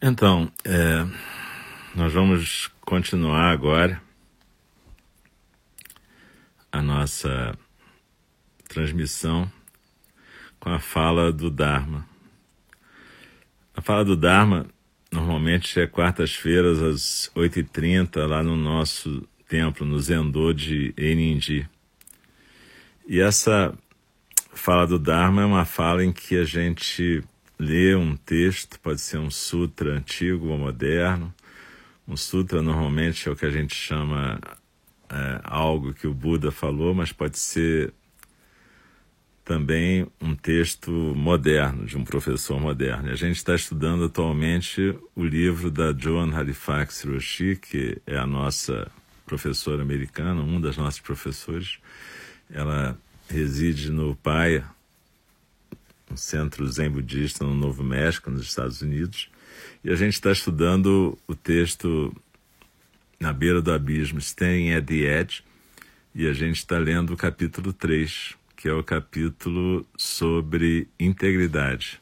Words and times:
Então, 0.00 0.52
é, 0.62 1.06
nós 1.94 2.12
vamos 2.12 2.70
continuar 2.82 3.50
agora 3.50 4.00
a 6.70 6.82
nossa 6.82 7.56
transmissão 8.68 9.50
com 10.60 10.68
a 10.68 10.78
fala 10.78 11.32
do 11.32 11.50
Dharma. 11.50 12.06
A 13.74 13.80
fala 13.80 14.04
do 14.04 14.14
Dharma 14.14 14.66
normalmente 15.10 15.80
é 15.80 15.86
quartas-feiras 15.86 16.82
às 16.82 17.32
8h30 17.34 18.26
lá 18.26 18.42
no 18.42 18.54
nosso 18.54 19.26
templo, 19.48 19.86
no 19.86 19.98
Zendô 19.98 20.52
de 20.52 20.92
Enindi. 20.94 21.66
E 23.08 23.18
essa 23.18 23.72
fala 24.52 24.86
do 24.86 24.98
Dharma 24.98 25.40
é 25.40 25.46
uma 25.46 25.64
fala 25.64 26.04
em 26.04 26.12
que 26.12 26.36
a 26.36 26.44
gente 26.44 27.24
lê 27.58 27.94
um 27.94 28.16
texto, 28.16 28.78
pode 28.80 29.00
ser 29.00 29.18
um 29.18 29.30
sutra 29.30 29.94
antigo 29.94 30.48
ou 30.48 30.58
moderno. 30.58 31.34
Um 32.06 32.16
sutra 32.16 32.62
normalmente 32.62 33.28
é 33.28 33.32
o 33.32 33.36
que 33.36 33.46
a 33.46 33.50
gente 33.50 33.74
chama 33.74 34.38
é, 35.10 35.40
algo 35.44 35.94
que 35.94 36.06
o 36.06 36.14
Buda 36.14 36.50
falou, 36.50 36.94
mas 36.94 37.12
pode 37.12 37.38
ser 37.38 37.92
também 39.44 40.06
um 40.20 40.34
texto 40.34 40.90
moderno, 40.90 41.86
de 41.86 41.96
um 41.96 42.04
professor 42.04 42.60
moderno. 42.60 43.08
E 43.08 43.12
a 43.12 43.16
gente 43.16 43.36
está 43.36 43.54
estudando 43.54 44.04
atualmente 44.04 44.98
o 45.14 45.24
livro 45.24 45.70
da 45.70 45.92
Joan 45.96 46.34
Halifax 46.34 47.04
Roshi, 47.04 47.56
que 47.56 48.02
é 48.04 48.16
a 48.16 48.26
nossa 48.26 48.90
professora 49.24 49.82
americana, 49.82 50.42
um 50.42 50.60
das 50.60 50.76
nossas 50.76 50.98
professores. 50.98 51.78
Ela 52.50 52.98
reside 53.28 53.90
no 53.90 54.16
Paia, 54.16 54.64
um 56.10 56.16
centro 56.16 56.66
zen 56.70 56.90
budista 56.90 57.44
no 57.44 57.54
Novo 57.54 57.82
México, 57.82 58.30
nos 58.30 58.42
Estados 58.42 58.82
Unidos. 58.82 59.28
E 59.82 59.90
a 59.90 59.94
gente 59.94 60.14
está 60.14 60.30
estudando 60.30 61.18
o 61.26 61.34
texto 61.34 62.14
Na 63.18 63.32
Beira 63.32 63.60
do 63.60 63.72
Abismo, 63.72 64.18
Staying 64.18 64.72
at 64.72 64.84
the 64.86 65.20
Edge, 65.20 65.42
e 66.14 66.26
a 66.26 66.32
gente 66.32 66.56
está 66.56 66.78
lendo 66.78 67.12
o 67.12 67.16
capítulo 67.16 67.72
3, 67.72 68.34
que 68.56 68.68
é 68.68 68.72
o 68.72 68.82
capítulo 68.82 69.86
sobre 69.96 70.88
integridade. 70.98 72.00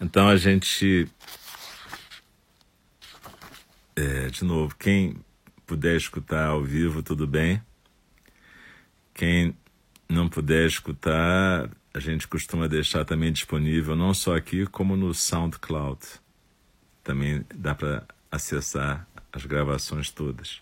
Então 0.00 0.28
a 0.28 0.36
gente. 0.36 1.08
É, 3.94 4.28
de 4.28 4.44
novo, 4.44 4.76
quem 4.76 5.16
puder 5.66 5.96
escutar 5.96 6.48
ao 6.48 6.62
vivo, 6.62 7.02
tudo 7.02 7.26
bem. 7.26 7.62
Quem 9.14 9.56
não 10.08 10.28
puder 10.28 10.66
escutar, 10.66 11.70
a 11.92 11.98
gente 11.98 12.28
costuma 12.28 12.68
deixar 12.68 13.04
também 13.04 13.32
disponível, 13.32 13.96
não 13.96 14.12
só 14.14 14.36
aqui, 14.36 14.66
como 14.66 14.96
no 14.96 15.12
SoundCloud. 15.12 16.00
Também 17.02 17.44
dá 17.54 17.74
para 17.74 18.04
acessar 18.30 19.06
as 19.32 19.44
gravações 19.44 20.10
todas. 20.10 20.60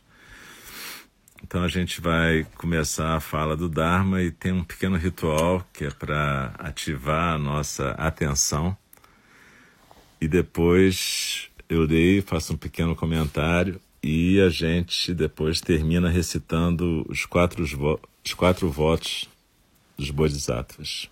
Então 1.43 1.62
a 1.62 1.69
gente 1.69 2.00
vai 2.00 2.47
começar 2.56 3.16
a 3.16 3.21
fala 3.21 3.56
do 3.56 3.69
Dharma 3.69 4.22
e 4.22 4.31
tem 4.31 4.53
um 4.53 4.65
pequeno 4.65 4.97
ritual 4.97 5.66
que 5.72 5.84
é 5.84 5.91
para 5.91 6.55
ativar 6.59 7.34
a 7.34 7.38
nossa 7.38 7.91
atenção. 7.91 8.76
E 10.21 10.26
depois 10.26 11.50
eu 11.69 11.82
leio, 11.82 12.22
faço 12.22 12.55
um 12.55 12.56
pequeno 12.56 12.97
comentário 12.97 13.78
e 14.03 14.41
a 14.41 14.49
gente 14.49 15.12
depois 15.12 15.61
termina 15.61 16.09
recitando 16.09 17.05
os 17.09 17.26
quatro, 17.26 17.62
os 17.62 18.34
quatro 18.34 18.71
votos 18.71 19.28
dos 19.97 20.10
Bodhisattvas. 20.10 21.09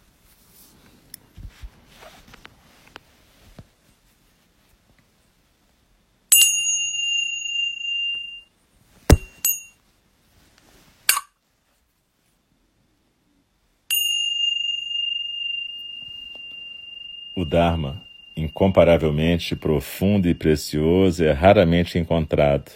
O 17.34 17.44
Dharma, 17.44 18.00
incomparavelmente 18.36 19.56
profundo 19.56 20.28
e 20.28 20.34
precioso, 20.34 21.24
é 21.24 21.32
raramente 21.32 21.98
encontrado, 21.98 22.70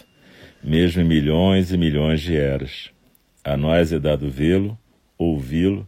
mesmo 0.63 1.01
em 1.01 1.05
milhões 1.05 1.71
e 1.71 1.77
milhões 1.77 2.21
de 2.21 2.35
eras. 2.35 2.91
A 3.43 3.55
nós 3.55 3.93
é 3.93 3.99
dado 3.99 4.29
vê-lo, 4.29 4.77
ouvi-lo, 5.17 5.87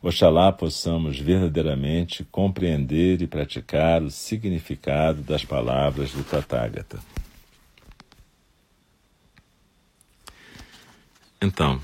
Oxalá 0.00 0.52
possamos 0.52 1.18
verdadeiramente 1.18 2.24
compreender 2.30 3.20
e 3.20 3.26
praticar 3.26 4.00
o 4.00 4.10
significado 4.10 5.22
das 5.22 5.44
palavras 5.44 6.12
do 6.12 6.22
Tathagata. 6.22 7.00
Então, 11.42 11.80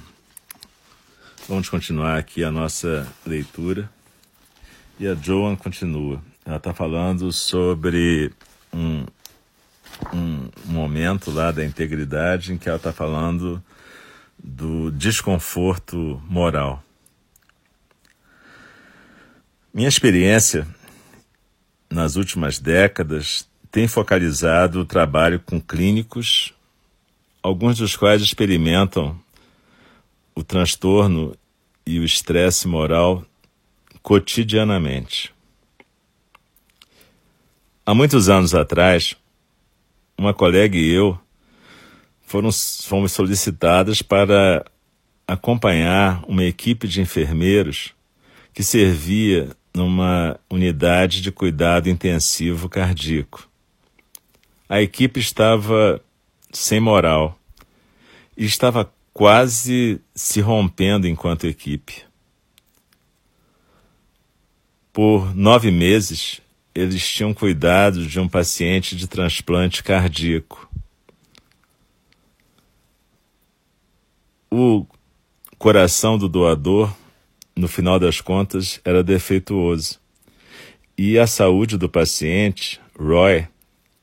vamos 1.49 1.69
continuar 1.69 2.17
aqui 2.17 2.45
a 2.45 2.53
nossa 2.53 3.07
leitura. 3.27 3.91
E 4.99 5.09
a 5.09 5.15
Joan 5.15 5.57
continua. 5.57 6.23
Ela 6.47 6.59
está 6.59 6.73
falando 6.73 7.33
sobre 7.33 8.33
um, 8.73 9.05
um 10.13 10.51
momento 10.67 11.33
lá 11.33 11.51
da 11.51 11.65
integridade 11.65 12.53
em 12.53 12.59
que 12.59 12.69
ela 12.69 12.77
está 12.77 12.93
falando 12.93 13.61
do 14.39 14.93
desconforto 14.93 16.23
moral. 16.29 16.81
Minha 19.75 19.89
experiência 19.89 20.69
nas 21.91 22.15
últimas 22.15 22.61
décadas 22.61 23.51
tem 23.73 23.89
focalizado 23.89 24.79
o 24.79 24.85
trabalho 24.85 25.41
com 25.41 25.61
clínicos, 25.61 26.55
alguns 27.43 27.79
dos 27.79 27.97
quais 27.97 28.23
experimentam 28.23 29.19
o 30.33 30.45
transtorno 30.45 31.37
e 31.85 31.99
o 31.99 32.05
estresse 32.05 32.69
moral 32.69 33.27
cotidianamente. 34.01 35.35
Há 37.85 37.93
muitos 37.93 38.29
anos 38.29 38.55
atrás, 38.55 39.17
uma 40.17 40.33
colega 40.33 40.79
e 40.79 40.89
eu 40.89 41.19
foram, 42.23 42.51
fomos 42.53 43.11
solicitadas 43.11 44.03
para 44.03 44.65
acompanhar 45.27 46.23
uma 46.29 46.45
equipe 46.45 46.87
de 46.87 47.01
enfermeiros 47.01 47.93
que 48.53 48.63
servia 48.63 49.51
numa 49.75 50.39
unidade 50.49 51.21
de 51.21 51.33
cuidado 51.33 51.91
intensivo 51.91 52.69
cardíaco. 52.69 53.49
A 54.69 54.81
equipe 54.81 55.19
estava 55.19 56.01
sem 56.53 56.79
moral 56.79 57.37
e 58.37 58.45
estava 58.45 58.93
quase 59.13 60.01
se 60.15 60.41
rompendo 60.41 61.09
enquanto 61.09 61.47
equipe. 61.47 62.05
Por 64.93 65.35
nove 65.35 65.73
meses, 65.73 66.41
eles 66.73 67.07
tinham 67.09 67.35
cuidado 67.35 68.07
de 68.07 68.21
um 68.21 68.29
paciente 68.29 68.95
de 68.95 69.09
transplante 69.09 69.83
cardíaco. 69.83 70.71
O 74.51 74.87
coração 75.59 76.17
do 76.17 76.29
doador 76.29 76.95
no 77.57 77.69
final 77.69 77.99
das 77.99 78.21
contas, 78.21 78.81
era 78.85 79.03
defeituoso. 79.03 80.01
E 80.97 81.19
a 81.19 81.27
saúde 81.27 81.77
do 81.77 81.89
paciente, 81.89 82.81
Roy, 82.99 83.47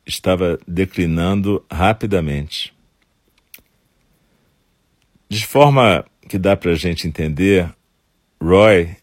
estava 0.06 0.60
declinando 0.68 1.64
rapidamente. 1.72 2.74
De 5.30 5.46
forma 5.46 6.06
que 6.28 6.38
dá 6.38 6.56
para 6.56 6.72
a 6.72 6.76
gente 6.76 7.08
entender, 7.08 7.74
Roy 8.42 8.96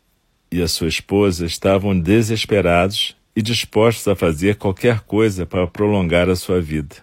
e 0.50 0.62
a 0.62 0.68
sua 0.68 0.88
esposa 0.88 1.46
estavam 1.46 1.98
desesperados 1.98 3.16
e 3.34 3.42
dispostos 3.42 4.08
a 4.08 4.16
fazer 4.16 4.56
qualquer 4.56 5.00
coisa 5.00 5.46
para 5.46 5.66
prolongar 5.66 6.28
a 6.28 6.36
sua 6.36 6.60
vida. 6.60 6.96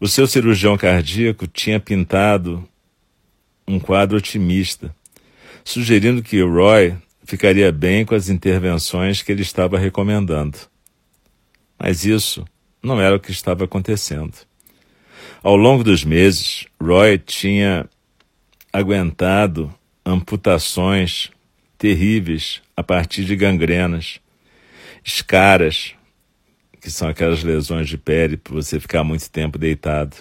O 0.00 0.08
seu 0.08 0.26
cirurgião 0.26 0.76
cardíaco 0.76 1.46
tinha 1.46 1.78
pintado 1.78 2.68
um 3.66 3.78
quadro 3.78 4.16
otimista, 4.16 4.94
sugerindo 5.68 6.22
que 6.22 6.40
Roy 6.40 6.96
ficaria 7.24 7.70
bem 7.70 8.02
com 8.02 8.14
as 8.14 8.30
intervenções 8.30 9.20
que 9.20 9.30
ele 9.30 9.42
estava 9.42 9.78
recomendando. 9.78 10.56
Mas 11.78 12.06
isso 12.06 12.42
não 12.82 12.98
era 12.98 13.14
o 13.14 13.20
que 13.20 13.30
estava 13.30 13.64
acontecendo. 13.64 14.32
Ao 15.42 15.54
longo 15.54 15.84
dos 15.84 16.04
meses, 16.04 16.64
Roy 16.82 17.18
tinha 17.18 17.86
aguentado 18.72 19.70
amputações 20.06 21.30
terríveis 21.76 22.62
a 22.74 22.82
partir 22.82 23.26
de 23.26 23.36
gangrenas, 23.36 24.20
escaras, 25.04 25.92
que 26.80 26.90
são 26.90 27.08
aquelas 27.08 27.44
lesões 27.44 27.90
de 27.90 27.98
pele 27.98 28.38
por 28.38 28.54
você 28.54 28.80
ficar 28.80 29.04
muito 29.04 29.30
tempo 29.30 29.58
deitado, 29.58 30.16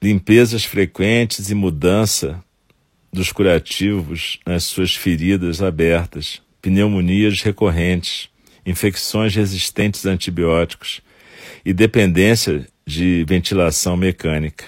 limpezas 0.00 0.64
frequentes 0.64 1.50
e 1.50 1.56
mudança 1.56 2.40
dos 3.12 3.32
curativos 3.32 4.38
nas 4.46 4.64
suas 4.64 4.94
feridas 4.94 5.62
abertas, 5.62 6.40
pneumonias 6.62 7.42
recorrentes, 7.42 8.28
infecções 8.64 9.34
resistentes 9.34 10.06
a 10.06 10.10
antibióticos 10.10 11.00
e 11.64 11.72
dependência 11.72 12.66
de 12.86 13.24
ventilação 13.26 13.96
mecânica. 13.96 14.66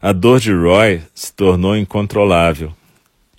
A 0.00 0.12
dor 0.12 0.40
de 0.40 0.52
Roy 0.52 1.00
se 1.14 1.32
tornou 1.32 1.76
incontrolável 1.76 2.74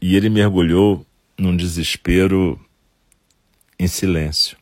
e 0.02 0.16
ele 0.16 0.30
mergulhou 0.30 1.06
num 1.38 1.56
desespero 1.56 2.60
em 3.78 3.88
silêncio. 3.88 4.58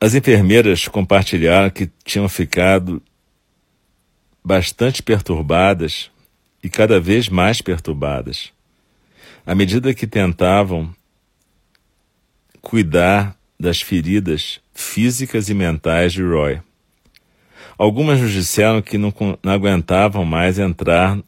As 0.00 0.14
enfermeiras 0.14 0.86
compartilharam 0.86 1.70
que 1.70 1.90
tinham 2.04 2.28
ficado 2.28 3.02
bastante 4.44 5.02
perturbadas 5.02 6.10
e 6.62 6.68
cada 6.68 7.00
vez 7.00 7.28
mais 7.28 7.62
perturbadas, 7.62 8.52
à 9.46 9.54
medida 9.54 9.94
que 9.94 10.06
tentavam 10.06 10.94
cuidar 12.60 13.36
das 13.58 13.80
feridas 13.80 14.60
físicas 14.74 15.48
e 15.48 15.54
mentais 15.54 16.12
de 16.12 16.22
Roy. 16.22 16.60
Algumas 17.78 18.20
nos 18.20 18.32
disseram 18.32 18.82
que 18.82 18.98
não, 18.98 19.12
não 19.42 19.52
aguentavam 19.52 20.24
mais 20.24 20.58
entrar 20.58 21.18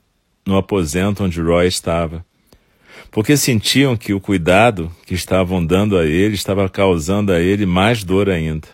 no 0.45 0.57
aposento 0.57 1.25
onde 1.25 1.41
Roy 1.41 1.67
estava, 1.67 2.25
porque 3.11 3.37
sentiam 3.37 3.97
que 3.97 4.13
o 4.13 4.21
cuidado 4.21 4.91
que 5.07 5.15
estavam 5.15 5.65
dando 5.65 5.97
a 5.97 6.05
ele 6.05 6.35
estava 6.35 6.69
causando 6.69 7.33
a 7.33 7.41
ele 7.41 7.65
mais 7.65 8.05
dor 8.05 8.29
ainda. 8.29 8.69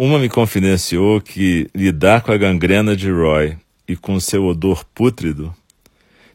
Uma 0.00 0.20
me 0.20 0.28
confidenciou 0.28 1.20
que 1.20 1.68
lidar 1.74 2.20
com 2.20 2.30
a 2.30 2.36
gangrena 2.36 2.94
de 2.94 3.10
Roy 3.10 3.56
e 3.88 3.96
com 3.96 4.20
seu 4.20 4.46
odor 4.46 4.84
pútrido 4.84 5.52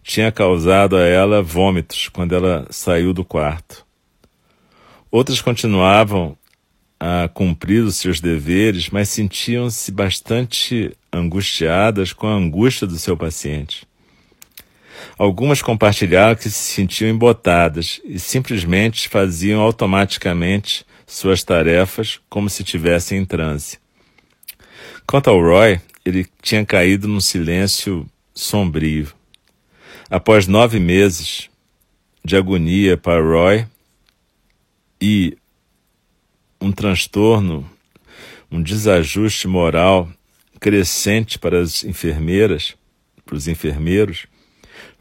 tinha 0.04 0.33
causado 0.33 0.98
a 0.98 1.06
ela 1.06 1.42
vômitos 1.42 2.10
quando 2.10 2.36
ela 2.36 2.68
saiu 2.69 3.13
do 3.13 3.24
quarto. 3.24 3.86
Outras 5.10 5.39
continuavam 5.39 6.38
a 7.00 7.30
cumprir 7.33 7.86
os 7.86 7.95
seus 7.95 8.19
deveres, 8.19 8.89
mas 8.89 9.07
sentiam-se 9.07 9.94
bastante 9.94 10.92
angustiadas 11.10 12.12
com 12.12 12.27
a 12.27 12.36
angústia 12.36 12.86
do 12.86 13.00
seu 13.00 13.15
paciente. 13.15 13.88
Algumas 15.18 15.62
compartilharam 15.62 16.36
que 16.36 16.50
se 16.50 16.74
sentiam 16.74 17.10
embotadas 17.10 18.01
e 18.04 18.19
simplesmente 18.19 19.07
faziam 19.07 19.62
automaticamente 19.62 20.86
suas 21.06 21.44
tarefas 21.44 22.20
como 22.30 22.50
se 22.50 22.64
tivessem 22.64 23.20
em 23.20 23.26
transe. 23.26 23.78
Quanto 25.06 25.30
ao 25.30 25.40
Roy, 25.40 25.80
ele 26.06 26.28
tinha 26.42 26.66
caído 26.66 27.08
num 27.08 27.22
silêncio 27.22 28.10
sombrio. 28.34 29.12
Após 30.10 30.48
nove 30.48 30.80
meses 30.80 31.50
de 32.24 32.36
agonia 32.36 32.98
para 32.98 33.22
Roy, 33.22 33.66
e 35.06 35.38
um 36.62 36.72
transtorno, 36.72 37.70
um 38.50 38.62
desajuste 38.62 39.50
moral 39.50 40.10
crescente 40.62 41.38
para 41.38 41.60
as 41.60 41.84
enfermeiras, 41.84 42.74
para 43.26 43.36
os 43.36 43.50
enfermeiros, 43.50 44.28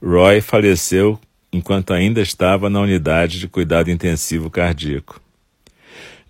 Roy 0.02 0.40
faleceu 0.40 1.20
enquanto 1.52 1.92
ainda 1.92 2.20
estava 2.20 2.68
na 2.68 2.80
unidade 2.80 3.38
de 3.38 3.46
cuidado 3.46 3.92
intensivo 3.92 4.50
cardíaco. 4.50 5.20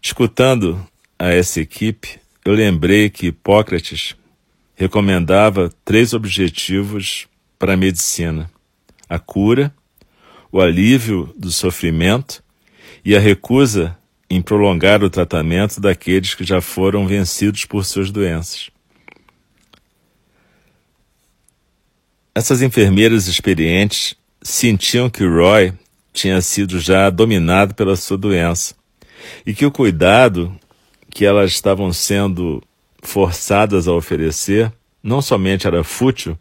Escutando 0.04 0.84
a 1.16 1.28
essa 1.28 1.60
equipe, 1.60 2.18
eu 2.44 2.54
lembrei 2.54 3.08
que 3.08 3.28
Hipócrates 3.28 4.16
recomendava 4.74 5.72
três 5.84 6.12
objetivos 6.12 7.28
para 7.56 7.74
a 7.74 7.76
medicina: 7.76 8.50
a 9.08 9.20
cura, 9.20 9.72
o 10.50 10.60
alívio 10.60 11.32
do 11.38 11.52
sofrimento 11.52 12.42
e 13.04 13.14
a 13.14 13.20
recusa 13.20 13.96
em 14.28 14.42
prolongar 14.42 15.04
o 15.04 15.10
tratamento 15.10 15.80
daqueles 15.80 16.34
que 16.34 16.42
já 16.42 16.60
foram 16.60 17.06
vencidos 17.06 17.64
por 17.64 17.84
suas 17.84 18.10
doenças. 18.10 18.70
Essas 22.34 22.60
enfermeiras 22.60 23.28
experientes 23.28 24.16
sentiam 24.42 25.08
que 25.08 25.24
Roy 25.24 25.72
tinha 26.12 26.40
sido 26.40 26.80
já 26.80 27.08
dominado 27.08 27.72
pela 27.72 27.94
sua 27.94 28.18
doença 28.18 28.81
e 29.46 29.54
que 29.54 29.66
o 29.66 29.70
cuidado 29.70 30.54
que 31.10 31.24
elas 31.24 31.50
estavam 31.50 31.92
sendo 31.92 32.62
forçadas 33.02 33.86
a 33.88 33.92
oferecer 33.92 34.72
não 35.02 35.20
somente 35.20 35.66
era 35.66 35.82
fútil, 35.82 36.38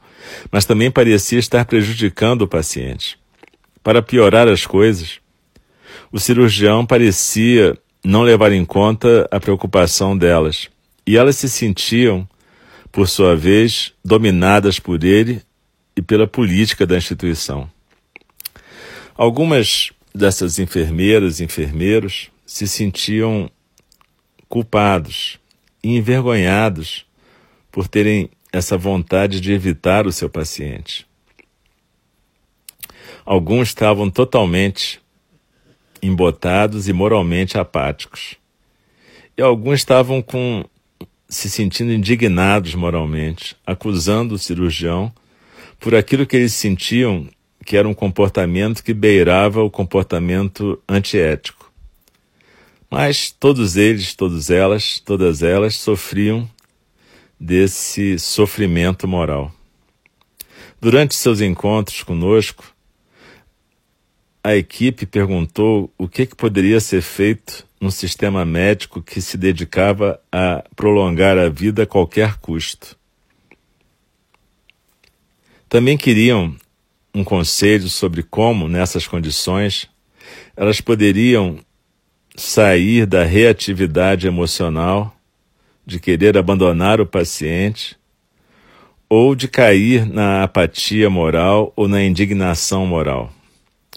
mas 0.52 0.66
também 0.66 0.92
parecia 0.92 1.40
estar 1.40 1.66
prejudicando 1.66 2.44
o 2.44 2.48
paciente. 2.48 3.18
Para 3.84 4.02
piorar 4.02 4.48
as 4.48 4.66
coisas, 4.66 5.20
o 6.12 6.20
cirurgião 6.20 6.86
parecia 6.86 7.76
não 8.04 8.22
levar 8.22 8.52
em 8.52 8.64
conta 8.64 9.28
a 9.32 9.40
preocupação 9.40 10.16
delas, 10.16 10.70
e 11.06 11.18
elas 11.18 11.36
se 11.38 11.50
sentiam, 11.50 12.28
por 12.92 13.08
sua 13.08 13.36
vez, 13.36 13.94
dominadas 14.06 14.80
por 14.80 15.04
ele 15.04 15.42
e 15.96 16.02
pela 16.02 16.28
política 16.28 16.86
da 16.86 16.98
instituição. 16.98 17.70
Algumas 19.16 19.92
dessas 20.14 20.60
enfermeiras 20.60 21.40
e 21.40 21.44
enfermeiros 21.44 22.30
se 22.52 22.68
sentiam 22.68 23.50
culpados 24.50 25.40
e 25.82 25.96
envergonhados 25.96 27.06
por 27.72 27.88
terem 27.88 28.30
essa 28.52 28.78
vontade 28.78 29.40
de 29.40 29.54
evitar 29.54 30.06
o 30.06 30.12
seu 30.12 30.30
paciente. 30.30 31.08
Alguns 33.26 33.70
estavam 33.70 34.10
totalmente 34.10 35.00
embotados 36.04 36.90
e 36.90 36.94
moralmente 36.94 37.58
apáticos. 37.58 38.36
E 39.38 39.42
alguns 39.42 39.76
estavam 39.76 40.22
com 40.22 40.66
se 41.30 41.50
sentindo 41.50 41.94
indignados 41.94 42.76
moralmente, 42.76 43.56
acusando 43.66 44.36
o 44.36 44.38
cirurgião 44.38 45.10
por 45.80 45.96
aquilo 45.96 46.28
que 46.28 46.36
eles 46.36 46.54
sentiam 46.54 47.30
que 47.66 47.78
era 47.78 47.88
um 47.88 47.94
comportamento 47.94 48.84
que 48.84 48.94
beirava 48.94 49.64
o 49.64 49.72
comportamento 49.72 50.78
antiético. 50.86 51.61
Mas 52.92 53.32
todos 53.32 53.78
eles, 53.78 54.14
todas 54.14 54.50
elas, 54.50 55.00
todas 55.00 55.42
elas 55.42 55.76
sofriam 55.76 56.50
desse 57.40 58.20
sofrimento 58.20 59.08
moral. 59.08 59.50
Durante 60.82 61.16
seus 61.16 61.40
encontros 61.40 62.04
conosco, 62.04 62.76
a 64.44 64.58
equipe 64.58 65.06
perguntou 65.06 65.90
o 65.98 66.06
que, 66.06 66.26
que 66.26 66.36
poderia 66.36 66.82
ser 66.82 67.02
feito 67.02 67.66
num 67.80 67.90
sistema 67.90 68.44
médico 68.44 69.02
que 69.02 69.22
se 69.22 69.38
dedicava 69.38 70.20
a 70.30 70.62
prolongar 70.76 71.38
a 71.38 71.48
vida 71.48 71.84
a 71.84 71.88
qualquer 71.88 72.40
custo. 72.40 72.98
Também 75.70 75.98
queriam 75.98 76.58
um 77.16 77.24
conselho 77.24 77.88
sobre 77.88 78.22
como, 78.22 78.68
nessas 78.68 79.08
condições, 79.08 79.90
elas 80.58 80.82
poderiam 80.82 81.58
sair 82.36 83.06
da 83.06 83.24
reatividade 83.24 84.28
emocional, 84.28 85.16
de 85.86 86.00
querer 86.00 86.38
abandonar 86.38 87.02
o 87.02 87.06
paciente, 87.06 87.98
ou 89.10 89.36
de 89.36 89.48
cair 89.48 90.06
na 90.06 90.44
apatia 90.44 91.10
moral 91.10 91.74
ou 91.76 91.88
na 91.88 92.02
indignação 92.02 92.86
moral 92.86 93.34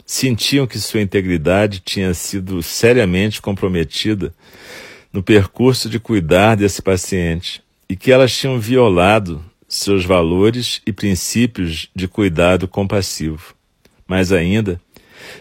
sentiam 0.04 0.66
que 0.66 0.78
sua 0.78 1.00
integridade 1.00 1.80
tinha 1.80 2.12
sido 2.14 2.62
seriamente 2.62 3.40
comprometida 3.40 4.34
no 5.12 5.22
percurso 5.22 5.88
de 5.88 5.98
cuidar 5.98 6.56
desse 6.56 6.82
paciente 6.82 7.62
e 7.88 7.96
que 7.96 8.12
elas 8.12 8.36
tinham 8.36 8.58
violado 8.58 9.44
seus 9.68 10.04
valores 10.04 10.80
e 10.86 10.92
princípios 10.92 11.88
de 11.94 12.06
cuidado 12.06 12.68
compassivo. 12.68 13.54
Mais 14.06 14.32
ainda, 14.32 14.80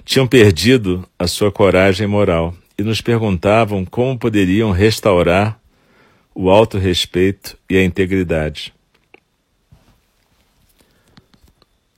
tinham 0.06 0.26
perdido 0.26 1.08
a 1.20 1.28
sua 1.28 1.52
coragem 1.52 2.08
moral 2.08 2.56
e 2.78 2.84
nos 2.84 3.02
perguntavam 3.02 3.86
como 3.86 4.18
poderiam 4.18 4.72
restaurar 4.72 5.60
o 6.34 6.50
autorrespeito 6.50 7.58
e 7.70 7.78
a 7.78 7.84
integridade. 7.84 8.74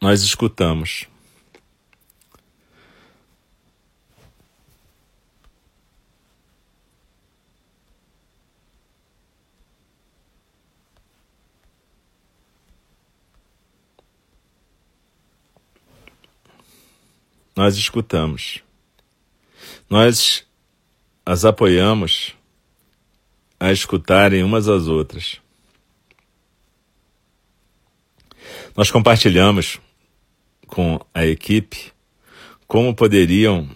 Nós 0.01 0.21
escutamos. 0.21 1.07
Nós 17.55 17.77
escutamos. 17.77 18.61
Nós 19.89 20.45
as 21.25 21.43
apoiamos 21.43 22.35
a 23.59 23.71
escutarem 23.71 24.43
umas 24.43 24.67
às 24.67 24.87
outras. 24.87 25.41
Nós 28.75 28.91
compartilhamos 28.91 29.79
com 30.67 30.99
a 31.13 31.25
equipe 31.25 31.91
como 32.67 32.93
poderiam 32.93 33.69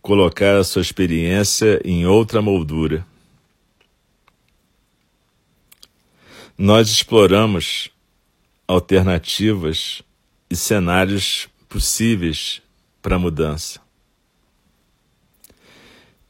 colocar 0.00 0.58
a 0.58 0.64
sua 0.64 0.82
experiência 0.82 1.80
em 1.84 2.06
outra 2.06 2.40
moldura. 2.40 3.04
Nós 6.56 6.90
exploramos 6.90 7.90
alternativas 8.66 10.02
e 10.50 10.54
cenários 10.54 11.48
possíveis 11.68 12.62
para 13.00 13.18
mudança. 13.18 13.87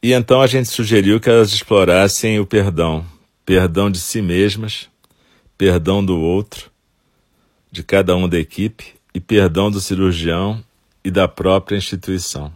E 0.03 0.13
então 0.13 0.41
a 0.41 0.47
gente 0.47 0.69
sugeriu 0.69 1.19
que 1.19 1.29
elas 1.29 1.53
explorassem 1.53 2.39
o 2.39 2.47
perdão, 2.47 3.05
perdão 3.45 3.91
de 3.91 3.99
si 3.99 4.23
mesmas, 4.23 4.89
perdão 5.57 6.05
do 6.05 6.21
outro, 6.21 6.71
de 7.71 7.83
cada 7.83 8.15
um 8.17 8.29
da 8.29 8.39
equipe 8.39 8.95
e 9.13 9.19
perdão 9.19 9.71
do 9.71 9.81
cirurgião 9.81 10.63
e 11.05 11.11
da 11.11 11.27
própria 11.27 11.77
instituição. 11.77 12.53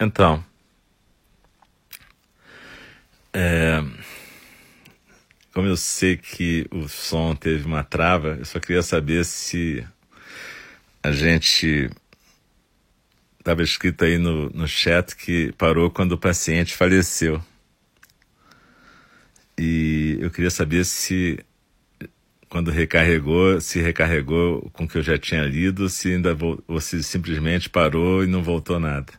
Então, 0.00 0.44
é, 3.32 3.82
como 5.52 5.66
eu 5.66 5.76
sei 5.76 6.16
que 6.16 6.66
o 6.70 6.88
som 6.88 7.34
teve 7.34 7.66
uma 7.66 7.82
trava, 7.82 8.36
eu 8.38 8.44
só 8.44 8.60
queria 8.60 8.82
saber 8.82 9.24
se 9.24 9.84
a 11.02 11.10
gente 11.10 11.90
estava 13.38 13.62
escrito 13.62 14.04
aí 14.04 14.18
no, 14.18 14.50
no 14.50 14.68
chat 14.68 15.16
que 15.16 15.52
parou 15.58 15.90
quando 15.90 16.12
o 16.12 16.18
paciente 16.18 16.74
faleceu. 16.76 17.42
E 19.58 20.16
eu 20.20 20.30
queria 20.30 20.50
saber 20.50 20.84
se 20.84 21.44
quando 22.48 22.70
recarregou, 22.70 23.60
se 23.60 23.80
recarregou 23.80 24.70
com 24.72 24.84
o 24.84 24.88
que 24.88 24.98
eu 24.98 25.02
já 25.02 25.18
tinha 25.18 25.42
lido, 25.42 25.88
se 25.88 26.12
ainda 26.14 26.36
ou 26.66 26.80
se 26.80 27.02
simplesmente 27.02 27.68
parou 27.68 28.22
e 28.22 28.26
não 28.26 28.42
voltou 28.42 28.78
nada. 28.78 29.12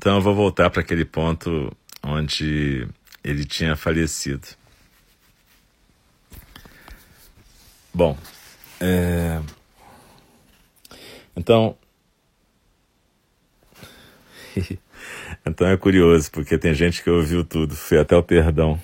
Então 0.00 0.16
eu 0.16 0.22
vou 0.22 0.34
voltar 0.34 0.70
para 0.70 0.80
aquele 0.80 1.04
ponto 1.04 1.70
onde 2.02 2.88
ele 3.22 3.44
tinha 3.44 3.76
falecido. 3.76 4.48
Bom, 7.92 8.16
é... 8.80 9.38
então. 11.36 11.76
então 15.44 15.66
é 15.66 15.76
curioso, 15.76 16.30
porque 16.30 16.56
tem 16.56 16.72
gente 16.72 17.02
que 17.02 17.10
ouviu 17.10 17.44
tudo, 17.44 17.76
foi 17.76 17.98
até 17.98 18.16
o 18.16 18.22
perdão. 18.22 18.80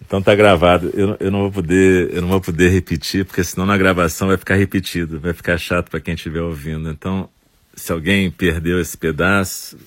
Então 0.00 0.22
tá 0.22 0.32
gravado. 0.36 0.92
Eu, 0.94 1.16
eu 1.18 1.30
não 1.32 1.40
vou 1.40 1.50
poder, 1.50 2.14
eu 2.14 2.22
não 2.22 2.28
vou 2.28 2.40
poder 2.40 2.68
repetir, 2.68 3.24
porque 3.24 3.42
senão 3.42 3.66
na 3.66 3.76
gravação 3.76 4.28
vai 4.28 4.36
ficar 4.36 4.54
repetido, 4.54 5.18
vai 5.18 5.32
ficar 5.32 5.58
chato 5.58 5.90
para 5.90 5.98
quem 5.98 6.14
estiver 6.14 6.40
ouvindo. 6.40 6.88
Então 6.88 7.28
se 7.74 7.92
alguém 7.92 8.30
perdeu 8.30 8.80
esse 8.80 8.96
pedaço, 8.96 9.78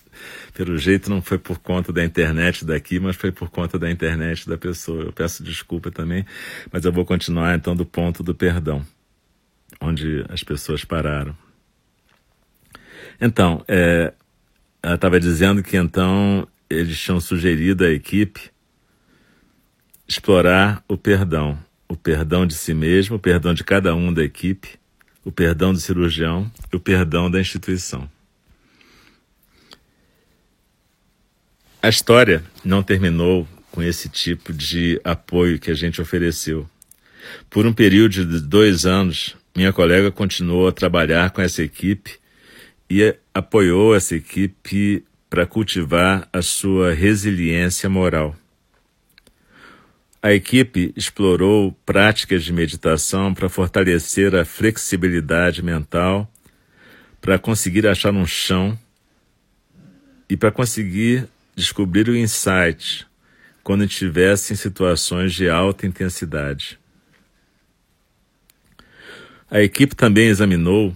pelo 0.54 0.78
jeito 0.78 1.10
não 1.10 1.22
foi 1.22 1.38
por 1.38 1.60
conta 1.60 1.92
da 1.92 2.04
internet 2.04 2.66
daqui, 2.66 3.00
mas 3.00 3.16
foi 3.16 3.32
por 3.32 3.50
conta 3.50 3.78
da 3.78 3.90
internet 3.92 4.48
da 4.48 4.58
pessoa. 4.58 5.04
Eu 5.04 5.14
peço 5.14 5.44
desculpa 5.44 5.92
também, 5.92 6.26
mas 6.72 6.86
eu 6.86 6.92
vou 6.92 7.06
continuar 7.06 7.56
então 7.56 7.76
do 7.76 7.86
ponto 7.86 8.24
do 8.24 8.34
perdão, 8.34 8.86
onde 9.80 10.26
as 10.30 10.44
pessoas 10.44 10.84
pararam. 10.84 11.36
Então, 13.20 13.64
é, 13.68 14.14
ela 14.82 14.96
estava 14.96 15.20
dizendo 15.20 15.62
que 15.62 15.78
então 15.78 16.48
eles 16.70 17.00
tinham 17.00 17.20
sugerido 17.20 17.84
à 17.84 17.90
equipe 17.90 18.52
explorar 20.08 20.84
o 20.88 20.98
perdão, 20.98 21.58
o 21.88 21.96
perdão 21.96 22.46
de 22.46 22.54
si 22.54 22.74
mesmo, 22.74 23.16
o 23.16 23.20
perdão 23.20 23.54
de 23.54 23.64
cada 23.64 23.96
um 23.96 24.14
da 24.14 24.24
equipe 24.24 24.80
o 25.26 25.32
perdão 25.32 25.74
do 25.74 25.80
cirurgião 25.80 26.50
e 26.72 26.76
o 26.76 26.80
perdão 26.80 27.30
da 27.30 27.42
instituição. 27.42 28.08
A 31.82 31.90
história 31.90 32.44
não 32.64 32.82
terminou 32.82 33.48
com 33.72 33.84
esse 33.84 34.08
tipo 34.08 34.54
de 34.54 35.02
apoio 35.04 35.60
que 35.60 35.70
a 35.70 35.74
gente 35.74 36.00
ofereceu. 36.00 36.70
Por 37.50 37.66
um 37.66 37.74
período 37.74 38.26
de 38.26 38.40
dois 38.40 38.86
anos, 38.86 39.36
minha 39.56 39.74
colega 39.74 40.12
continuou 40.12 40.68
a 40.68 40.72
trabalhar 40.72 41.32
com 41.32 41.42
essa 41.42 41.64
equipe 41.64 42.18
e 42.90 43.16
apoiou 43.34 43.96
essa 43.96 44.16
equipe 44.16 45.04
para 45.30 45.46
cultivar 45.46 46.30
a 46.32 46.42
sua 46.42 46.94
resiliência 46.94 47.90
moral. 47.90 48.36
A 50.26 50.34
equipe 50.34 50.92
explorou 50.96 51.72
práticas 51.86 52.44
de 52.44 52.52
meditação 52.52 53.32
para 53.32 53.48
fortalecer 53.48 54.34
a 54.34 54.44
flexibilidade 54.44 55.62
mental, 55.62 56.28
para 57.22 57.38
conseguir 57.38 57.86
achar 57.86 58.12
um 58.12 58.26
chão 58.26 58.76
e 60.28 60.36
para 60.36 60.52
conseguir 60.52 61.30
descobrir 61.56 62.10
o 62.10 62.16
insight 62.16 63.06
quando 63.64 63.84
estivesse 63.84 64.52
em 64.52 64.56
situações 64.56 65.32
de 65.32 65.48
alta 65.48 65.86
intensidade. 65.86 66.80
A 69.48 69.62
equipe 69.62 69.96
também 69.96 70.26
examinou 70.26 70.92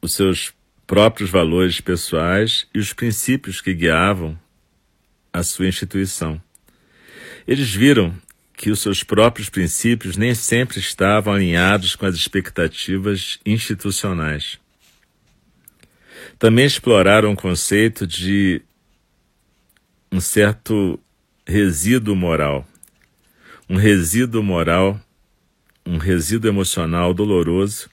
os 0.00 0.12
seus 0.12 0.52
próprios 0.88 1.30
valores 1.30 1.80
pessoais 1.80 2.66
e 2.74 2.80
os 2.80 2.92
princípios 2.92 3.60
que 3.60 3.72
guiavam 3.72 4.36
a 5.32 5.44
sua 5.44 5.68
instituição. 5.68 6.42
Eles 7.46 7.72
viram 7.72 8.14
que 8.56 8.70
os 8.70 8.80
seus 8.80 9.02
próprios 9.02 9.48
princípios 9.50 10.16
nem 10.16 10.34
sempre 10.34 10.78
estavam 10.78 11.34
alinhados 11.34 11.96
com 11.96 12.06
as 12.06 12.14
expectativas 12.14 13.40
institucionais. 13.44 14.58
Também 16.38 16.64
exploraram 16.64 17.32
o 17.32 17.36
conceito 17.36 18.06
de 18.06 18.62
um 20.10 20.20
certo 20.20 20.98
resíduo 21.46 22.14
moral, 22.14 22.66
um 23.68 23.76
resíduo 23.76 24.42
moral, 24.42 25.00
um 25.84 25.98
resíduo 25.98 26.48
emocional 26.48 27.12
doloroso 27.12 27.90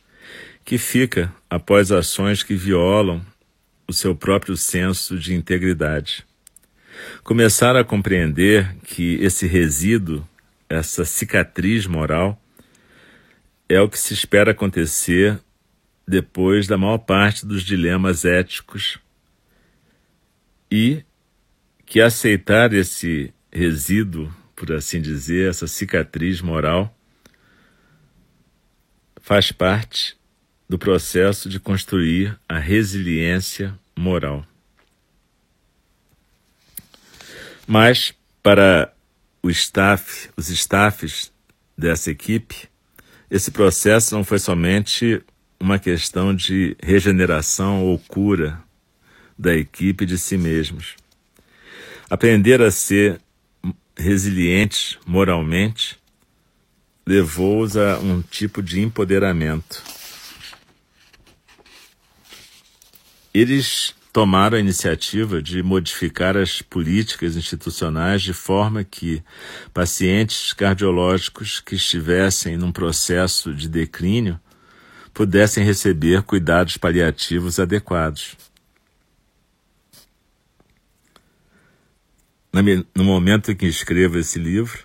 que 0.64 0.78
fica 0.78 1.34
após 1.50 1.92
ações 1.92 2.44
que 2.44 2.54
violam 2.54 3.26
o 3.88 3.94
seu 3.94 4.16
próprio 4.16 4.56
senso 4.56 5.18
de 5.18 5.34
integridade. 5.34 6.29
Começaram 7.24 7.80
a 7.80 7.86
compreender 7.86 8.76
que 8.84 9.16
esse 9.16 9.48
resíduo, 9.48 10.28
essa 10.68 11.06
cicatriz 11.06 11.86
moral, 11.86 12.42
é 13.68 13.80
o 13.80 13.90
que 13.90 14.00
se 14.00 14.14
espera 14.14 14.52
acontecer 14.52 15.40
depois 16.08 16.68
da 16.68 16.78
maior 16.78 16.98
parte 16.98 17.46
dos 17.46 17.64
dilemas 17.64 18.26
éticos 18.26 19.00
e 20.72 21.04
que 21.86 22.02
aceitar 22.02 22.74
esse 22.74 23.34
resíduo, 23.52 24.32
por 24.56 24.72
assim 24.72 25.02
dizer, 25.02 25.50
essa 25.50 25.68
cicatriz 25.68 26.42
moral, 26.42 26.96
faz 29.22 29.52
parte 29.52 30.18
do 30.68 30.78
processo 30.78 31.50
de 31.50 31.60
construir 31.60 32.40
a 32.48 32.58
resiliência 32.58 33.78
moral. 33.98 34.46
Mas, 37.72 38.16
para 38.42 38.92
o 39.44 39.50
staff, 39.52 40.32
os 40.36 40.50
staffs 40.50 41.32
dessa 41.78 42.10
equipe, 42.10 42.68
esse 43.30 43.52
processo 43.52 44.16
não 44.16 44.24
foi 44.24 44.40
somente 44.40 45.22
uma 45.60 45.78
questão 45.78 46.36
de 46.36 46.76
regeneração 46.82 47.86
ou 47.86 48.00
cura 48.00 48.60
da 49.38 49.56
equipe 49.56 50.04
de 50.04 50.18
si 50.18 50.36
mesmos. 50.36 50.96
Aprender 52.10 52.60
a 52.60 52.72
ser 52.72 53.22
resilientes 53.96 54.98
moralmente 55.06 56.00
levou-os 57.06 57.78
a 57.78 58.00
um 58.00 58.24
tipo 58.24 58.64
de 58.64 58.82
empoderamento. 58.82 59.84
Eles 63.32 63.94
tomaram 64.12 64.58
a 64.58 64.60
iniciativa 64.60 65.42
de 65.42 65.62
modificar 65.62 66.36
as 66.36 66.62
políticas 66.62 67.36
institucionais 67.36 68.22
de 68.22 68.34
forma 68.34 68.84
que 68.84 69.24
pacientes 69.74 70.52
cardiológicos 70.54 71.60
que 71.60 71.76
estivessem 71.76 72.58
num 72.58 72.72
processo 72.72 73.54
de 73.54 73.70
declínio 73.70 74.40
pudessem 75.14 75.64
receber 75.64 76.24
cuidados 76.24 76.78
paliativos 76.78 77.60
adequados. 77.60 78.36
No 82.96 83.04
momento 83.04 83.52
em 83.52 83.56
que 83.56 83.68
escrevo 83.68 84.18
esse 84.18 84.40
livro, 84.40 84.80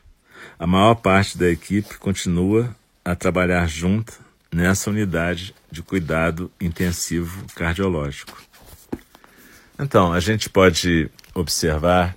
a 0.59 0.67
maior 0.67 0.97
parte 0.97 1.39
da 1.39 1.49
equipe 1.49 1.97
continua 1.99 2.77
a 3.03 3.15
trabalhar 3.15 3.67
junto 3.67 4.13
nessa 4.53 4.91
unidade 4.91 5.55
de 5.71 5.83
cuidado 5.83 6.53
intensivo 6.61 7.47
cardiológico. 7.55 8.54
Então, 9.79 10.13
a 10.13 10.21
gente 10.21 10.49
pode 10.49 11.11
observar 11.35 12.17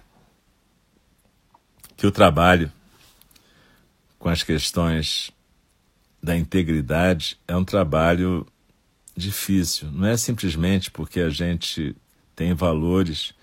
que 1.95 2.05
o 2.05 2.11
trabalho 2.11 2.71
com 4.19 4.29
as 4.29 4.43
questões 4.43 5.31
da 6.21 6.35
integridade 6.35 7.37
é 7.47 7.55
um 7.55 7.63
trabalho 7.63 8.45
difícil. 9.15 9.89
Não 9.91 10.07
é 10.07 10.15
simplesmente 10.15 10.91
porque 10.91 11.19
a 11.19 11.29
gente 11.29 11.95
tem 12.35 12.53
valores 12.53 13.33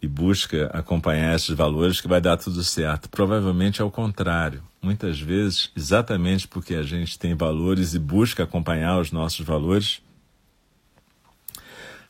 e 0.00 0.08
busca 0.08 0.66
acompanhar 0.72 1.34
esses 1.34 1.54
valores 1.56 2.00
que 2.00 2.08
vai 2.08 2.20
dar 2.20 2.36
tudo 2.36 2.62
certo. 2.64 3.08
Provavelmente 3.08 3.80
é 3.80 3.84
o 3.84 3.90
contrário. 3.90 4.62
Muitas 4.80 5.20
vezes, 5.20 5.70
exatamente 5.76 6.46
porque 6.46 6.74
a 6.74 6.82
gente 6.82 7.18
tem 7.18 7.34
valores 7.34 7.94
e 7.94 7.98
busca 7.98 8.44
acompanhar 8.44 8.98
os 8.98 9.10
nossos 9.10 9.44
valores, 9.44 10.00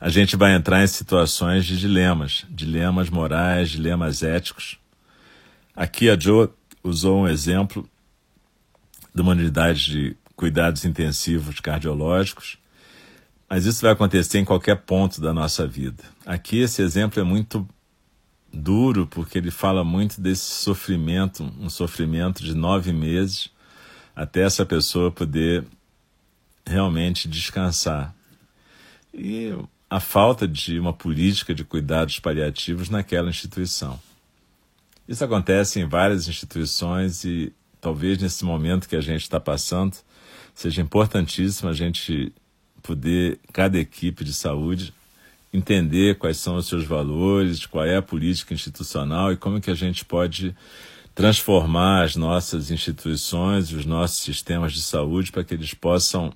a 0.00 0.08
gente 0.08 0.36
vai 0.36 0.54
entrar 0.54 0.82
em 0.82 0.86
situações 0.86 1.66
de 1.66 1.78
dilemas, 1.78 2.44
dilemas 2.48 3.10
morais, 3.10 3.70
dilemas 3.70 4.22
éticos. 4.22 4.78
Aqui 5.74 6.08
a 6.08 6.18
Joe 6.18 6.48
usou 6.82 7.22
um 7.22 7.28
exemplo 7.28 7.88
de 9.14 9.20
uma 9.20 9.32
unidade 9.32 9.84
de 9.90 10.16
cuidados 10.36 10.84
intensivos 10.84 11.58
cardiológicos, 11.58 12.58
mas 13.50 13.64
isso 13.64 13.82
vai 13.82 13.92
acontecer 13.92 14.38
em 14.38 14.44
qualquer 14.44 14.76
ponto 14.76 15.20
da 15.20 15.32
nossa 15.32 15.66
vida. 15.66 16.04
Aqui 16.24 16.58
esse 16.60 16.80
exemplo 16.80 17.18
é 17.20 17.24
muito 17.24 17.68
duro, 18.52 19.06
porque 19.06 19.38
ele 19.38 19.50
fala 19.50 19.82
muito 19.82 20.20
desse 20.20 20.44
sofrimento, 20.62 21.42
um 21.58 21.68
sofrimento 21.68 22.42
de 22.42 22.54
nove 22.54 22.92
meses, 22.92 23.50
até 24.14 24.42
essa 24.42 24.64
pessoa 24.64 25.10
poder 25.10 25.64
realmente 26.64 27.26
descansar. 27.26 28.14
E 29.12 29.52
a 29.90 30.00
falta 30.00 30.46
de 30.46 30.78
uma 30.78 30.92
política 30.92 31.54
de 31.54 31.64
cuidados 31.64 32.18
paliativos 32.20 32.90
naquela 32.90 33.30
instituição. 33.30 33.98
Isso 35.08 35.24
acontece 35.24 35.80
em 35.80 35.86
várias 35.86 36.28
instituições 36.28 37.24
e 37.24 37.52
talvez 37.80 38.18
nesse 38.18 38.44
momento 38.44 38.88
que 38.88 38.96
a 38.96 39.00
gente 39.00 39.22
está 39.22 39.40
passando 39.40 39.96
seja 40.54 40.82
importantíssimo 40.82 41.70
a 41.70 41.72
gente 41.72 42.32
poder, 42.82 43.38
cada 43.52 43.78
equipe 43.78 44.24
de 44.24 44.34
saúde, 44.34 44.92
entender 45.52 46.18
quais 46.18 46.36
são 46.36 46.56
os 46.56 46.66
seus 46.66 46.84
valores, 46.84 47.64
qual 47.64 47.84
é 47.84 47.96
a 47.96 48.02
política 48.02 48.52
institucional 48.52 49.32
e 49.32 49.36
como 49.36 49.60
que 49.60 49.70
a 49.70 49.74
gente 49.74 50.04
pode 50.04 50.54
transformar 51.14 52.04
as 52.04 52.14
nossas 52.16 52.70
instituições, 52.70 53.72
os 53.72 53.86
nossos 53.86 54.18
sistemas 54.18 54.72
de 54.72 54.82
saúde 54.82 55.32
para 55.32 55.42
que 55.42 55.54
eles 55.54 55.74
possam 55.74 56.32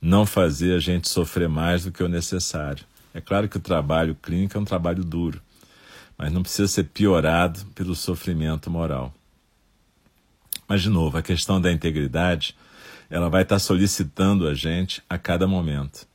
não 0.00 0.24
fazer 0.24 0.74
a 0.74 0.78
gente 0.78 1.08
sofrer 1.08 1.48
mais 1.48 1.84
do 1.84 1.92
que 1.92 2.02
o 2.02 2.08
necessário. 2.08 2.84
É 3.12 3.20
claro 3.20 3.48
que 3.48 3.56
o 3.56 3.60
trabalho 3.60 4.14
clínico 4.14 4.56
é 4.56 4.60
um 4.60 4.64
trabalho 4.64 5.04
duro, 5.04 5.40
mas 6.16 6.32
não 6.32 6.42
precisa 6.42 6.68
ser 6.68 6.84
piorado 6.84 7.64
pelo 7.74 7.94
sofrimento 7.94 8.70
moral. 8.70 9.12
Mas, 10.66 10.82
de 10.82 10.88
novo, 10.88 11.18
a 11.18 11.22
questão 11.22 11.60
da 11.60 11.72
integridade, 11.72 12.56
ela 13.10 13.28
vai 13.28 13.42
estar 13.42 13.58
solicitando 13.58 14.46
a 14.46 14.54
gente 14.54 15.02
a 15.10 15.18
cada 15.18 15.46
momento. 15.46 16.06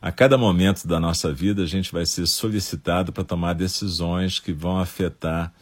A 0.00 0.12
cada 0.12 0.38
momento 0.38 0.86
da 0.86 1.00
nossa 1.00 1.32
vida, 1.32 1.64
a 1.64 1.66
gente 1.66 1.90
vai 1.90 2.06
ser 2.06 2.24
solicitado 2.28 3.12
para 3.12 3.24
tomar 3.24 3.54
decisões 3.54 4.38
que 4.38 4.52
vão 4.52 4.78
afetar 4.78 5.52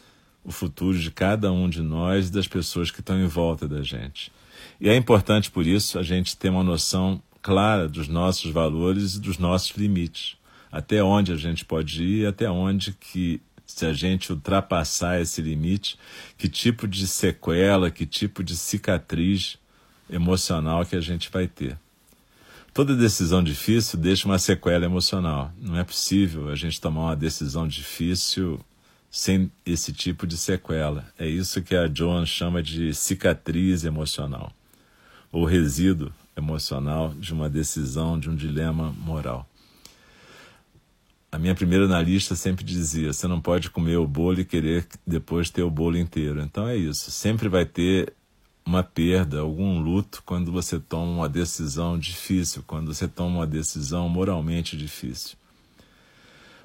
o 0.43 0.51
futuro 0.51 0.97
de 0.97 1.09
cada 1.09 1.51
um 1.51 1.67
de 1.67 1.81
nós 1.81 2.29
e 2.29 2.31
das 2.31 2.47
pessoas 2.47 2.91
que 2.91 2.99
estão 2.99 3.19
em 3.19 3.25
volta 3.25 3.67
da 3.67 3.81
gente. 3.81 4.31
E 4.79 4.87
é 4.87 4.95
importante, 4.95 5.49
por 5.49 5.65
isso, 5.65 5.97
a 5.97 6.03
gente 6.03 6.37
ter 6.37 6.49
uma 6.49 6.63
noção 6.63 7.19
clara 7.47 7.87
dos 7.87 8.09
nossos 8.09 8.51
valores 8.51 9.15
e 9.15 9.21
dos 9.21 9.37
nossos 9.37 9.71
limites. 9.77 10.35
Até 10.69 11.01
onde 11.01 11.31
a 11.31 11.37
gente 11.37 11.63
pode 11.63 12.03
ir, 12.03 12.27
até 12.27 12.51
onde 12.51 12.91
que, 12.91 13.39
se 13.65 13.85
a 13.85 13.93
gente 13.93 14.33
ultrapassar 14.33 15.21
esse 15.21 15.41
limite, 15.41 15.97
que 16.37 16.49
tipo 16.49 16.85
de 16.85 17.07
sequela, 17.07 17.89
que 17.89 18.05
tipo 18.05 18.43
de 18.43 18.57
cicatriz 18.57 19.57
emocional 20.09 20.85
que 20.85 20.97
a 20.97 20.99
gente 20.99 21.29
vai 21.31 21.47
ter. 21.47 21.79
Toda 22.73 22.97
decisão 22.97 23.41
difícil 23.41 23.97
deixa 23.97 24.27
uma 24.27 24.39
sequela 24.39 24.83
emocional. 24.83 25.49
Não 25.57 25.77
é 25.77 25.85
possível 25.85 26.49
a 26.49 26.55
gente 26.55 26.81
tomar 26.81 27.01
uma 27.03 27.15
decisão 27.15 27.65
difícil 27.65 28.59
sem 29.09 29.49
esse 29.65 29.93
tipo 29.93 30.27
de 30.27 30.35
sequela. 30.35 31.05
É 31.17 31.25
isso 31.25 31.61
que 31.61 31.77
a 31.77 31.87
Joan 31.87 32.25
chama 32.25 32.61
de 32.61 32.93
cicatriz 32.93 33.85
emocional, 33.85 34.51
ou 35.31 35.45
resíduo 35.45 36.11
emocional 36.37 37.13
de 37.13 37.33
uma 37.33 37.49
decisão, 37.49 38.19
de 38.19 38.29
um 38.29 38.35
dilema 38.35 38.93
moral. 38.93 39.47
A 41.31 41.37
minha 41.37 41.55
primeira 41.55 41.85
analista 41.85 42.35
sempre 42.35 42.63
dizia: 42.63 43.11
você 43.11 43.27
não 43.27 43.41
pode 43.41 43.69
comer 43.69 43.97
o 43.97 44.07
bolo 44.07 44.39
e 44.39 44.45
querer 44.45 44.87
depois 45.05 45.49
ter 45.49 45.63
o 45.63 45.69
bolo 45.69 45.97
inteiro. 45.97 46.41
Então 46.41 46.67
é 46.67 46.77
isso. 46.77 47.11
Sempre 47.11 47.49
vai 47.49 47.65
ter 47.65 48.13
uma 48.65 48.83
perda, 48.83 49.39
algum 49.39 49.79
luto 49.79 50.21
quando 50.25 50.51
você 50.51 50.79
toma 50.79 51.11
uma 51.11 51.29
decisão 51.29 51.97
difícil, 51.97 52.63
quando 52.67 52.93
você 52.93 53.07
toma 53.07 53.39
uma 53.39 53.47
decisão 53.47 54.09
moralmente 54.09 54.75
difícil. 54.77 55.37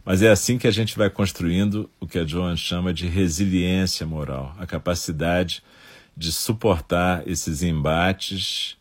Mas 0.04 0.20
é 0.20 0.30
assim 0.30 0.58
que 0.58 0.66
a 0.66 0.72
gente 0.72 0.98
vai 0.98 1.08
construindo 1.08 1.88
o 2.00 2.06
que 2.06 2.18
a 2.18 2.26
Joan 2.26 2.56
chama 2.56 2.92
de 2.92 3.06
resiliência 3.06 4.04
moral, 4.04 4.52
a 4.58 4.66
capacidade 4.66 5.62
de 6.16 6.32
suportar 6.32 7.26
esses 7.26 7.62
embates 7.62 8.76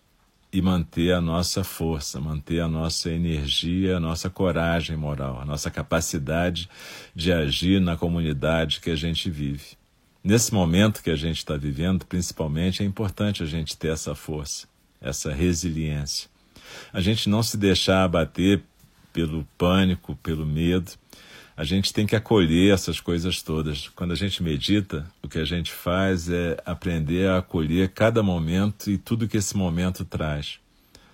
e 0.53 0.61
manter 0.61 1.13
a 1.13 1.21
nossa 1.21 1.63
força, 1.63 2.19
manter 2.19 2.59
a 2.59 2.67
nossa 2.67 3.09
energia, 3.09 3.97
a 3.97 3.99
nossa 3.99 4.29
coragem 4.29 4.97
moral, 4.97 5.39
a 5.39 5.45
nossa 5.45 5.71
capacidade 5.71 6.69
de 7.15 7.31
agir 7.31 7.79
na 7.79 7.95
comunidade 7.95 8.81
que 8.81 8.89
a 8.89 8.95
gente 8.95 9.29
vive. 9.29 9.77
Nesse 10.23 10.53
momento 10.53 11.01
que 11.01 11.09
a 11.09 11.15
gente 11.15 11.37
está 11.37 11.55
vivendo, 11.55 12.05
principalmente, 12.05 12.83
é 12.83 12.85
importante 12.85 13.41
a 13.41 13.45
gente 13.45 13.77
ter 13.77 13.91
essa 13.93 14.13
força, 14.13 14.67
essa 14.99 15.33
resiliência. 15.33 16.29
A 16.93 17.01
gente 17.01 17.29
não 17.29 17.41
se 17.41 17.57
deixar 17.57 18.03
abater 18.03 18.61
pelo 19.11 19.47
pânico, 19.57 20.15
pelo 20.17 20.45
medo. 20.45 20.91
A 21.55 21.63
gente 21.63 21.93
tem 21.93 22.07
que 22.07 22.15
acolher 22.15 22.73
essas 22.73 22.99
coisas 22.99 23.41
todas. 23.41 23.89
Quando 23.89 24.11
a 24.11 24.15
gente 24.15 24.41
medita, 24.41 25.05
o 25.21 25.27
que 25.27 25.37
a 25.37 25.45
gente 25.45 25.71
faz 25.71 26.29
é 26.29 26.57
aprender 26.65 27.27
a 27.29 27.37
acolher 27.37 27.89
cada 27.89 28.23
momento 28.23 28.89
e 28.89 28.97
tudo 28.97 29.27
que 29.27 29.37
esse 29.37 29.55
momento 29.55 30.05
traz. 30.05 30.59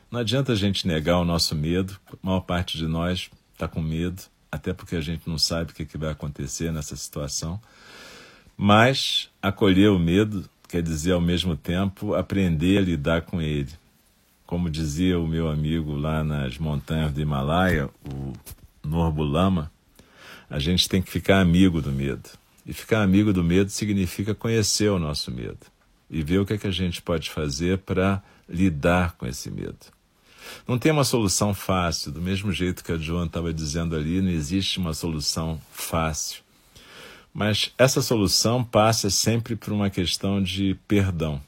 Não 0.10 0.20
adianta 0.20 0.54
a 0.54 0.56
gente 0.56 0.88
negar 0.88 1.20
o 1.20 1.26
nosso 1.26 1.54
medo, 1.56 2.00
a 2.12 2.16
maior 2.22 2.42
parte 2.42 2.78
de 2.78 2.88
nós 2.88 3.30
está 3.54 3.68
com 3.68 3.82
medo, 3.82 4.22
até 4.52 4.74
porque 4.74 4.96
a 4.96 5.02
gente 5.02 5.28
não 5.28 5.38
sabe 5.38 5.72
o 5.72 5.76
que, 5.76 5.86
que 5.86 5.98
vai 5.98 6.12
acontecer 6.12 6.72
nessa 6.72 6.96
situação. 6.96 7.60
Mas 8.56 9.30
acolher 9.42 9.90
o 9.90 10.00
medo 10.00 10.50
quer 10.68 10.82
dizer, 10.82 11.14
ao 11.14 11.22
mesmo 11.22 11.56
tempo, 11.56 12.14
aprender 12.14 12.78
a 12.78 12.82
lidar 12.82 13.22
com 13.22 13.42
ele. 13.42 13.72
Como 14.46 14.70
dizia 14.70 15.20
o 15.20 15.28
meu 15.28 15.50
amigo 15.50 15.96
lá 15.96 16.24
nas 16.24 16.58
montanhas 16.58 17.12
do 17.12 17.22
Himalaia, 17.22 17.90
o 18.06 18.34
Norbu 18.86 19.24
Lama, 19.24 19.72
a 20.50 20.60
gente 20.60 20.88
tem 20.88 21.02
que 21.02 21.12
ficar 21.12 21.40
amigo 21.40 21.82
do 21.82 21.92
medo. 21.92 22.30
E 22.66 22.74
ficar 22.74 23.02
amigo 23.02 23.32
do 23.32 23.44
medo 23.44 23.70
significa 23.70 24.36
conhecer 24.36 24.90
o 24.90 25.00
nosso 25.00 25.32
medo 25.32 25.60
e 26.10 26.24
ver 26.24 26.40
o 26.40 26.46
que, 26.46 26.54
é 26.54 26.58
que 26.58 26.68
a 26.68 26.72
gente 26.72 27.02
pode 27.02 27.30
fazer 27.30 27.80
para 27.80 28.22
lidar 28.48 29.14
com 29.14 29.26
esse 29.26 29.52
medo. 29.52 29.78
Não 30.68 30.78
tem 30.78 30.92
uma 30.92 31.04
solução 31.04 31.54
fácil, 31.54 32.12
do 32.12 32.22
mesmo 32.22 32.52
jeito 32.52 32.84
que 32.84 32.92
a 32.92 32.98
Joan 32.98 33.26
estava 33.26 33.54
dizendo 33.54 33.96
ali, 33.96 34.22
não 34.22 34.30
existe 34.30 34.80
uma 34.80 34.94
solução 34.94 35.60
fácil. 35.72 36.42
Mas 37.34 37.74
essa 37.78 38.02
solução 38.02 38.64
passa 38.64 39.10
sempre 39.10 39.56
por 39.56 39.74
uma 39.74 39.90
questão 39.90 40.42
de 40.42 40.78
perdão. 40.88 41.42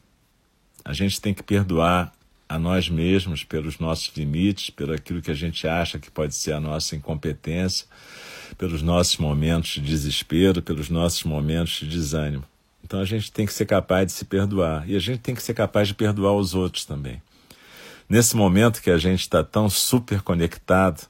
A 0.83 0.93
gente 0.93 1.19
tem 1.19 1.33
que 1.33 1.41
perdoar 1.41 2.13
a 2.47 2.59
nós 2.59 2.89
mesmos 2.89 3.43
pelos 3.43 3.79
nossos 3.79 4.11
limites, 4.15 4.69
pelo 4.69 4.93
aquilo 4.93 5.21
que 5.21 5.31
a 5.31 5.35
gente 5.35 5.67
acha 5.67 5.99
que 5.99 6.11
pode 6.11 6.35
ser 6.35 6.53
a 6.53 6.59
nossa 6.59 6.95
incompetência, 6.95 7.85
pelos 8.57 8.81
nossos 8.81 9.17
momentos 9.17 9.71
de 9.71 9.81
desespero, 9.81 10.61
pelos 10.61 10.89
nossos 10.89 11.23
momentos 11.23 11.73
de 11.73 11.87
desânimo. 11.87 12.43
Então 12.83 12.99
a 12.99 13.05
gente 13.05 13.31
tem 13.31 13.45
que 13.45 13.53
ser 13.53 13.65
capaz 13.65 14.07
de 14.07 14.13
se 14.13 14.25
perdoar 14.25 14.89
e 14.89 14.95
a 14.95 14.99
gente 14.99 15.19
tem 15.19 15.35
que 15.35 15.43
ser 15.43 15.53
capaz 15.53 15.87
de 15.87 15.93
perdoar 15.93 16.33
os 16.33 16.55
outros 16.55 16.85
também. 16.85 17.21
Nesse 18.07 18.35
momento 18.35 18.81
que 18.81 18.89
a 18.89 18.97
gente 18.97 19.21
está 19.21 19.43
tão 19.43 19.69
super 19.69 20.21
conectado, 20.21 21.07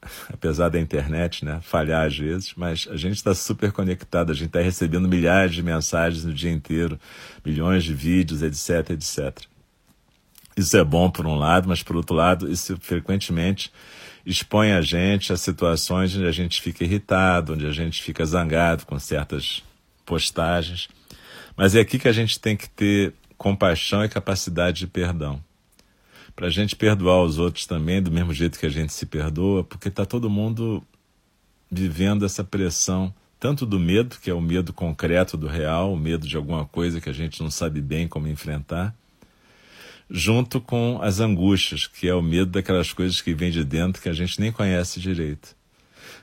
apesar 0.32 0.70
da 0.70 0.80
internet 0.80 1.44
né, 1.44 1.60
falhar 1.62 2.06
às 2.06 2.16
vezes, 2.16 2.54
mas 2.56 2.88
a 2.90 2.96
gente 2.96 3.16
está 3.16 3.34
super 3.34 3.72
conectado, 3.72 4.32
a 4.32 4.34
gente 4.34 4.46
está 4.46 4.60
recebendo 4.60 5.08
milhares 5.08 5.54
de 5.54 5.62
mensagens 5.62 6.24
no 6.24 6.32
dia 6.32 6.50
inteiro, 6.50 6.98
milhões 7.44 7.84
de 7.84 7.92
vídeos, 7.92 8.42
etc, 8.42 8.90
etc. 8.90 9.46
Isso 10.56 10.76
é 10.76 10.84
bom 10.84 11.10
por 11.10 11.26
um 11.26 11.34
lado, 11.34 11.68
mas 11.68 11.82
por 11.82 11.96
outro 11.96 12.14
lado, 12.14 12.50
isso 12.50 12.76
frequentemente 12.80 13.72
expõe 14.26 14.72
a 14.72 14.80
gente 14.80 15.32
a 15.32 15.36
situações 15.36 16.16
onde 16.16 16.26
a 16.26 16.32
gente 16.32 16.60
fica 16.62 16.84
irritado, 16.84 17.52
onde 17.52 17.66
a 17.66 17.72
gente 17.72 18.02
fica 18.02 18.24
zangado 18.24 18.86
com 18.86 18.98
certas 18.98 19.62
postagens. 20.04 20.88
Mas 21.56 21.74
é 21.74 21.80
aqui 21.80 21.98
que 21.98 22.08
a 22.08 22.12
gente 22.12 22.40
tem 22.40 22.56
que 22.56 22.68
ter 22.68 23.12
compaixão 23.36 24.04
e 24.04 24.08
capacidade 24.08 24.78
de 24.78 24.86
perdão. 24.86 25.42
Para 26.34 26.46
a 26.46 26.50
gente 26.50 26.74
perdoar 26.74 27.22
os 27.22 27.38
outros 27.38 27.66
também, 27.66 28.02
do 28.02 28.10
mesmo 28.10 28.32
jeito 28.32 28.58
que 28.58 28.66
a 28.66 28.70
gente 28.70 28.92
se 28.92 29.06
perdoa, 29.06 29.62
porque 29.62 29.88
está 29.88 30.04
todo 30.04 30.30
mundo 30.30 30.82
vivendo 31.70 32.24
essa 32.24 32.42
pressão, 32.42 33.14
tanto 33.38 33.66
do 33.66 33.78
medo, 33.78 34.16
que 34.20 34.30
é 34.30 34.34
o 34.34 34.40
medo 34.40 34.72
concreto 34.72 35.36
do 35.36 35.46
real, 35.46 35.92
o 35.92 35.96
medo 35.96 36.26
de 36.26 36.36
alguma 36.36 36.64
coisa 36.64 37.00
que 37.00 37.08
a 37.08 37.12
gente 37.12 37.42
não 37.42 37.50
sabe 37.50 37.80
bem 37.80 38.08
como 38.08 38.26
enfrentar, 38.26 38.94
junto 40.16 40.60
com 40.60 41.00
as 41.02 41.18
angústias, 41.18 41.88
que 41.88 42.06
é 42.06 42.14
o 42.14 42.22
medo 42.22 42.52
daquelas 42.52 42.92
coisas 42.92 43.20
que 43.20 43.34
vêm 43.34 43.50
de 43.50 43.64
dentro 43.64 44.00
que 44.00 44.08
a 44.08 44.12
gente 44.12 44.40
nem 44.40 44.52
conhece 44.52 45.00
direito. 45.00 45.56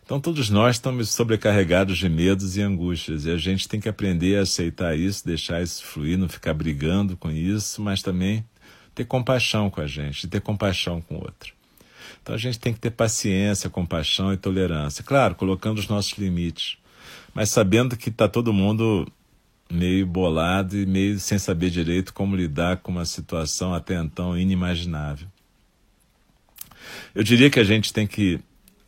Então, 0.02 0.18
todos 0.18 0.50
nós 0.50 0.78
estamos 0.78 1.10
sobrecarregados 1.10 1.98
de 1.98 2.08
medos 2.08 2.56
e 2.56 2.62
angústias, 2.62 3.26
e 3.26 3.32
a 3.32 3.36
gente 3.36 3.68
tem 3.68 3.82
que 3.82 3.90
aprender 3.90 4.38
a 4.38 4.44
aceitar 4.44 4.98
isso, 4.98 5.26
deixar 5.26 5.62
isso 5.62 5.84
fluir, 5.84 6.18
não 6.18 6.30
ficar 6.30 6.54
brigando 6.54 7.18
com 7.18 7.30
isso, 7.30 7.82
mas 7.82 8.02
também 8.02 8.46
ter 8.96 9.04
compaixão 9.04 9.70
com 9.70 9.82
a 9.82 9.88
gente, 9.88 10.26
ter 10.26 10.40
compaixão 10.40 11.02
com 11.02 11.16
o 11.16 11.20
outro. 11.20 11.54
Então, 12.22 12.34
a 12.34 12.38
gente 12.38 12.62
tem 12.62 12.72
que 12.72 12.80
ter 12.80 12.92
paciência, 12.92 13.70
compaixão 13.70 14.32
e 14.32 14.38
tolerância. 14.38 15.04
Claro, 15.04 15.36
colocando 15.36 15.80
os 15.80 15.90
nossos 15.90 16.14
limites, 16.18 16.78
mas 17.34 17.50
sabendo 17.50 17.98
que 17.98 18.08
está 18.08 18.30
todo 18.30 18.54
mundo 18.54 19.06
meio 19.72 20.06
bolado 20.06 20.78
e 20.78 20.86
meio 20.86 21.20
sem 21.20 21.38
saber 21.38 21.70
direito 21.70 22.14
como 22.14 22.36
lidar 22.36 22.78
com 22.78 22.92
uma 22.92 23.06
situação 23.06 23.74
até 23.74 23.96
então 23.96 24.38
inimaginável. 24.38 25.28
Eu 27.16 27.24
diria 27.24 27.50
que 27.50 27.60
a 27.60 27.64
gente 27.64 27.94
tem 27.94 28.06
que 28.06 28.40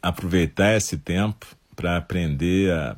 aproveitar 0.02 0.76
esse 0.76 0.98
tempo 0.98 1.46
para 1.76 1.98
aprender 1.98 2.72
a 2.72 2.96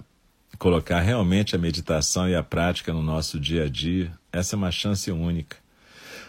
colocar 0.58 1.00
realmente 1.02 1.56
a 1.56 1.60
meditação 1.60 2.28
e 2.28 2.36
a 2.36 2.42
prática 2.42 2.94
no 2.94 3.02
nosso 3.02 3.40
dia 3.40 3.66
a 3.66 3.70
dia. 3.70 4.12
Essa 4.32 4.56
é 4.56 4.58
uma 4.58 4.72
chance 4.72 5.12
única. 5.12 5.58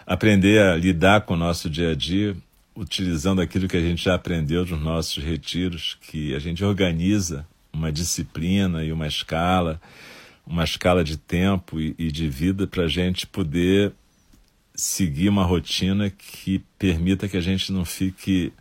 Aprender 0.06 0.60
a 0.60 0.76
lidar 0.76 1.22
com 1.22 1.34
o 1.34 1.38
nosso 1.38 1.70
dia 1.70 1.92
a 1.92 1.94
dia 1.94 2.36
utilizando 2.76 3.40
aquilo 3.40 3.66
que 3.66 3.76
a 3.76 3.80
gente 3.80 4.04
já 4.04 4.14
aprendeu 4.14 4.64
nos 4.66 4.80
nossos 4.80 5.24
retiros, 5.24 5.96
que 6.02 6.34
a 6.34 6.38
gente 6.38 6.62
organiza 6.62 7.46
uma 7.72 7.90
disciplina 7.90 8.84
e 8.84 8.92
uma 8.92 9.06
escala 9.06 9.80
uma 10.46 10.64
escala 10.64 11.02
de 11.02 11.16
tempo 11.16 11.80
e, 11.80 11.94
e 11.98 12.12
de 12.12 12.28
vida 12.28 12.66
para 12.66 12.84
a 12.84 12.88
gente 12.88 13.26
poder 13.26 13.92
seguir 14.74 15.28
uma 15.28 15.44
rotina 15.44 16.10
que 16.10 16.62
permita 16.78 17.28
que 17.28 17.36
a 17.36 17.40
gente 17.40 17.72
não 17.72 17.84
fique 17.84 18.52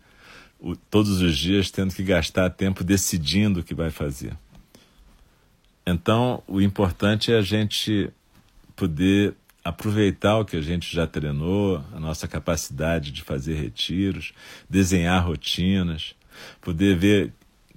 o, 0.59 0.75
todos 0.75 1.21
os 1.21 1.37
dias 1.37 1.69
tendo 1.69 1.93
que 1.93 2.03
gastar 2.03 2.49
tempo 2.49 2.83
decidindo 2.83 3.59
o 3.59 3.63
que 3.63 3.75
vai 3.75 3.91
fazer. 3.91 4.35
Então, 5.85 6.41
o 6.47 6.59
importante 6.59 7.31
é 7.31 7.37
a 7.37 7.41
gente 7.41 8.09
poder 8.75 9.35
aproveitar 9.63 10.37
o 10.37 10.45
que 10.45 10.55
a 10.55 10.61
gente 10.61 10.93
já 10.93 11.05
treinou, 11.05 11.83
a 11.93 11.99
nossa 11.99 12.27
capacidade 12.27 13.11
de 13.11 13.21
fazer 13.21 13.55
retiros, 13.55 14.33
desenhar 14.69 15.25
rotinas, 15.25 16.15
poder 16.61 16.95
ver 16.97 17.33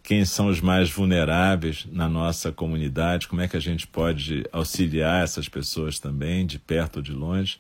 quem 0.09 0.25
são 0.25 0.47
os 0.47 0.59
mais 0.59 0.89
vulneráveis 0.89 1.87
na 1.93 2.09
nossa 2.09 2.51
comunidade, 2.51 3.29
como 3.29 3.43
é 3.43 3.47
que 3.47 3.59
a 3.59 3.61
gente 3.61 3.87
pode 3.87 4.43
auxiliar 4.51 5.23
essas 5.23 5.51
pessoas 5.51 5.99
também, 5.99 6.47
de 6.47 6.59
perto 6.59 6.97
ou 6.97 7.03
de 7.03 7.13
longe. 7.13 7.59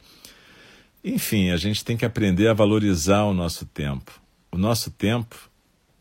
Enfim, 1.04 1.50
a 1.50 1.58
gente 1.58 1.84
tem 1.84 1.94
que 1.94 2.06
aprender 2.06 2.48
a 2.48 2.54
valorizar 2.54 3.24
o 3.24 3.34
nosso 3.34 3.66
tempo. 3.66 4.18
O 4.50 4.56
nosso 4.56 4.90
tempo, 4.90 5.36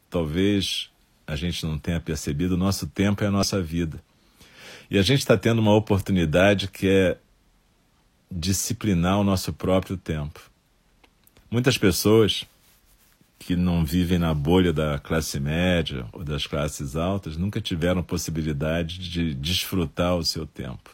talvez 0.09 0.89
a 1.27 1.35
gente 1.35 1.65
não 1.65 1.77
tenha 1.77 1.99
percebido, 1.99 2.53
o 2.53 2.57
nosso 2.57 2.87
tempo 2.87 3.25
é 3.25 3.27
a 3.27 3.31
nossa 3.31 3.61
vida. 3.61 4.01
E 4.89 4.97
a 4.97 5.01
gente 5.01 5.19
está 5.19 5.37
tendo 5.37 5.59
uma 5.59 5.75
oportunidade 5.75 6.69
que 6.69 6.87
é 6.87 7.17
disciplinar 8.31 9.19
o 9.19 9.23
nosso 9.25 9.51
próprio 9.51 9.97
tempo. 9.97 10.39
Muitas 11.51 11.77
pessoas 11.77 12.45
que 13.39 13.55
não 13.55 13.85
vivem 13.85 14.17
na 14.17 14.33
bolha 14.33 14.73
da 14.73 14.97
classe 14.99 15.39
média 15.39 16.05
ou 16.11 16.23
das 16.23 16.47
classes 16.47 16.95
altas 16.95 17.37
nunca 17.37 17.61
tiveram 17.61 18.01
possibilidade 18.03 18.97
de 18.97 19.33
desfrutar 19.33 20.15
o 20.15 20.23
seu 20.23 20.45
tempo. 20.45 20.91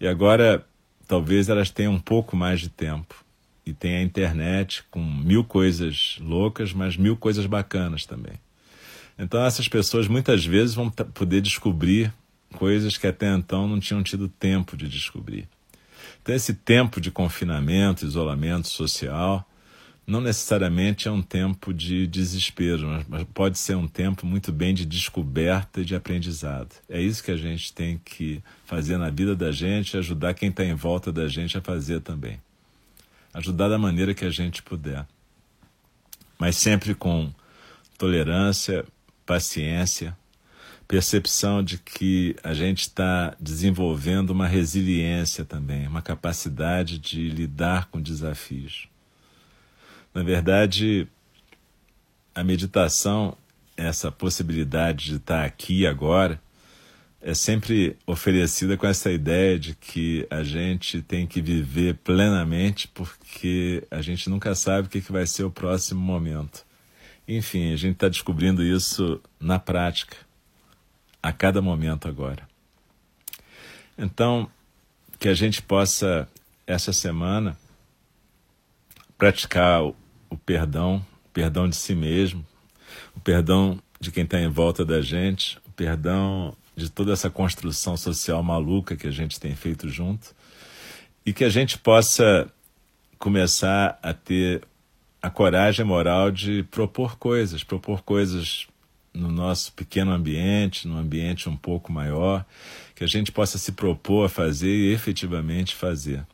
E 0.00 0.06
agora, 0.06 0.66
talvez 1.06 1.48
elas 1.48 1.70
tenham 1.70 1.94
um 1.94 1.98
pouco 1.98 2.36
mais 2.36 2.60
de 2.60 2.68
tempo. 2.68 3.24
E 3.64 3.72
tem 3.72 3.96
a 3.96 4.02
internet 4.02 4.84
com 4.90 5.02
mil 5.02 5.42
coisas 5.42 6.18
loucas, 6.20 6.72
mas 6.72 6.96
mil 6.96 7.16
coisas 7.16 7.46
bacanas 7.46 8.04
também. 8.04 8.34
Então, 9.18 9.44
essas 9.44 9.66
pessoas 9.66 10.06
muitas 10.06 10.44
vezes 10.44 10.74
vão 10.74 10.90
poder 10.90 11.40
descobrir 11.40 12.12
coisas 12.54 12.96
que 12.96 13.06
até 13.06 13.32
então 13.32 13.66
não 13.66 13.80
tinham 13.80 14.02
tido 14.02 14.28
tempo 14.28 14.76
de 14.76 14.88
descobrir. 14.88 15.48
Então, 16.22 16.34
esse 16.34 16.54
tempo 16.54 17.00
de 17.00 17.10
confinamento, 17.10 18.04
isolamento 18.04 18.68
social, 18.68 19.48
não 20.06 20.20
necessariamente 20.20 21.08
é 21.08 21.10
um 21.10 21.20
tempo 21.20 21.74
de 21.74 22.06
desespero, 22.06 23.04
mas 23.08 23.24
pode 23.34 23.58
ser 23.58 23.74
um 23.74 23.88
tempo 23.88 24.24
muito 24.24 24.52
bem 24.52 24.72
de 24.72 24.86
descoberta 24.86 25.80
e 25.80 25.84
de 25.84 25.96
aprendizado. 25.96 26.76
É 26.88 27.00
isso 27.00 27.24
que 27.24 27.32
a 27.32 27.36
gente 27.36 27.72
tem 27.72 28.00
que 28.04 28.40
fazer 28.64 28.98
na 28.98 29.10
vida 29.10 29.34
da 29.34 29.50
gente 29.50 29.94
e 29.94 29.98
ajudar 29.98 30.34
quem 30.34 30.50
está 30.50 30.64
em 30.64 30.74
volta 30.74 31.12
da 31.12 31.26
gente 31.26 31.58
a 31.58 31.60
fazer 31.60 32.00
também. 32.00 32.40
Ajudar 33.34 33.68
da 33.68 33.78
maneira 33.78 34.14
que 34.14 34.24
a 34.24 34.30
gente 34.30 34.62
puder. 34.62 35.04
Mas 36.38 36.56
sempre 36.56 36.94
com 36.94 37.32
tolerância, 37.98 38.84
paciência, 39.24 40.16
percepção 40.86 41.64
de 41.64 41.78
que 41.78 42.36
a 42.44 42.54
gente 42.54 42.82
está 42.82 43.34
desenvolvendo 43.40 44.30
uma 44.30 44.46
resiliência 44.46 45.44
também, 45.44 45.88
uma 45.88 46.00
capacidade 46.00 46.96
de 46.96 47.28
lidar 47.28 47.86
com 47.86 48.00
desafios. 48.00 48.88
Na 50.16 50.22
verdade, 50.22 51.06
a 52.34 52.42
meditação, 52.42 53.36
essa 53.76 54.10
possibilidade 54.10 55.10
de 55.10 55.16
estar 55.16 55.44
aqui 55.44 55.86
agora, 55.86 56.40
é 57.20 57.34
sempre 57.34 57.98
oferecida 58.06 58.78
com 58.78 58.86
essa 58.86 59.12
ideia 59.12 59.58
de 59.58 59.74
que 59.74 60.26
a 60.30 60.42
gente 60.42 61.02
tem 61.02 61.26
que 61.26 61.42
viver 61.42 61.96
plenamente 61.96 62.88
porque 62.88 63.86
a 63.90 64.00
gente 64.00 64.30
nunca 64.30 64.54
sabe 64.54 64.86
o 64.86 64.90
que 64.90 65.00
vai 65.12 65.26
ser 65.26 65.44
o 65.44 65.50
próximo 65.50 66.00
momento. 66.00 66.64
Enfim, 67.28 67.74
a 67.74 67.76
gente 67.76 67.96
está 67.96 68.08
descobrindo 68.08 68.64
isso 68.64 69.20
na 69.38 69.58
prática, 69.58 70.16
a 71.22 71.30
cada 71.30 71.60
momento 71.60 72.08
agora. 72.08 72.48
Então, 73.98 74.50
que 75.18 75.28
a 75.28 75.34
gente 75.34 75.60
possa, 75.60 76.26
essa 76.66 76.90
semana, 76.90 77.54
praticar 79.18 79.82
o, 80.30 80.36
perdão, 80.36 81.04
o 81.24 81.28
perdão 81.30 81.68
de 81.68 81.76
si 81.76 81.94
mesmo, 81.94 82.44
o 83.14 83.20
perdão 83.20 83.80
de 84.00 84.10
quem 84.10 84.24
está 84.24 84.40
em 84.40 84.48
volta 84.48 84.84
da 84.84 85.00
gente, 85.00 85.58
o 85.66 85.70
perdão 85.70 86.56
de 86.76 86.90
toda 86.90 87.12
essa 87.12 87.30
construção 87.30 87.96
social 87.96 88.42
maluca 88.42 88.96
que 88.96 89.06
a 89.06 89.10
gente 89.10 89.40
tem 89.40 89.54
feito 89.54 89.88
junto, 89.88 90.34
e 91.24 91.32
que 91.32 91.44
a 91.44 91.48
gente 91.48 91.78
possa 91.78 92.46
começar 93.18 93.98
a 94.02 94.12
ter 94.12 94.62
a 95.20 95.30
coragem 95.30 95.84
moral 95.84 96.30
de 96.30 96.62
propor 96.64 97.16
coisas, 97.16 97.64
propor 97.64 98.02
coisas 98.02 98.68
no 99.12 99.32
nosso 99.32 99.72
pequeno 99.72 100.12
ambiente, 100.12 100.86
num 100.86 100.98
ambiente 100.98 101.48
um 101.48 101.56
pouco 101.56 101.90
maior, 101.90 102.44
que 102.94 103.02
a 103.02 103.06
gente 103.06 103.32
possa 103.32 103.56
se 103.56 103.72
propor 103.72 104.26
a 104.26 104.28
fazer 104.28 104.68
e 104.68 104.92
efetivamente 104.92 105.74
fazer. 105.74 106.24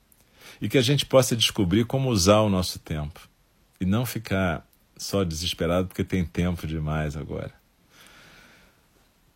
E 0.61 0.69
que 0.69 0.77
a 0.77 0.83
gente 0.83 1.07
possa 1.07 1.37
descobrir 1.37 1.87
como 1.87 2.11
usar 2.11 2.41
o 2.41 2.51
nosso 2.51 2.79
tempo 2.81 3.32
e 3.83 3.85
não 3.85 4.07
ficar 4.07 4.64
só 4.97 5.25
desesperado 5.25 5.88
porque 5.88 6.05
tem 6.05 6.25
tempo 6.25 6.68
demais 6.68 7.16
agora. 7.16 7.53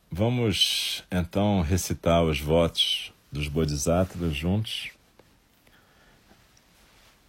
Vamos 0.08 1.02
então 1.10 1.62
recitar 1.62 2.22
os 2.22 2.40
votos 2.40 3.12
dos 3.32 3.48
Bodhisattvas 3.48 4.36
juntos. 4.36 4.90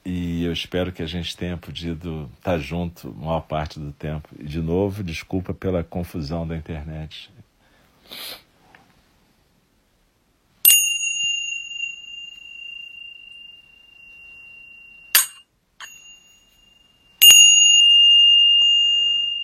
E 0.06 0.44
eu 0.44 0.54
espero 0.54 0.92
que 0.92 1.02
a 1.02 1.08
gente 1.08 1.36
tenha 1.36 1.58
podido 1.58 2.30
estar 2.38 2.60
junto 2.60 3.08
a 3.08 3.26
maior 3.26 3.42
parte 3.42 3.80
do 3.80 3.92
tempo. 3.92 4.30
E 4.40 4.44
de 4.44 4.62
novo, 4.62 5.04
desculpa 5.04 5.56
pela 5.56 5.84
confusão 5.84 6.48
da 6.48 6.56
internet. 6.56 7.32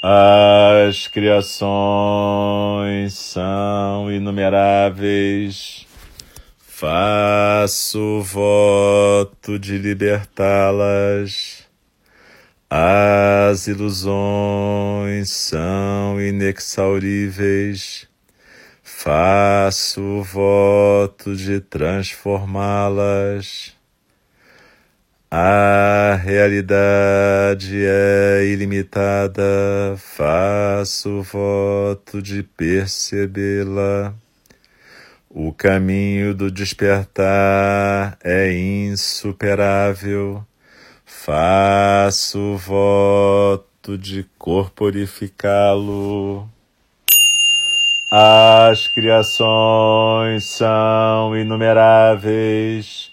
As 0.06 1.08
criações 1.08 3.14
são 3.14 4.12
inumeráveis. 4.12 5.88
Faço 6.58 8.22
voto 8.22 9.58
de 9.58 9.78
libertá-las. 9.78 11.66
As 12.70 13.68
ilusões 13.68 15.30
são 15.30 16.20
inexauríveis. 16.20 18.06
Faço 18.84 20.22
voto 20.22 21.34
de 21.34 21.62
transformá-las. 21.62 23.73
A 25.36 26.14
realidade 26.24 27.84
é 27.84 28.46
ilimitada, 28.46 29.42
faço 29.98 31.24
voto 31.24 32.22
de 32.22 32.44
percebê-la. 32.44 34.14
O 35.32 35.52
caminho 35.52 36.36
do 36.36 36.52
despertar 36.52 38.16
é 38.24 38.54
insuperável, 38.54 40.46
faço 41.04 42.56
voto 42.58 43.98
de 43.98 44.28
corporificá-lo. 44.38 46.48
As 48.12 48.88
criações 48.88 50.46
são 50.46 51.36
inumeráveis 51.36 53.13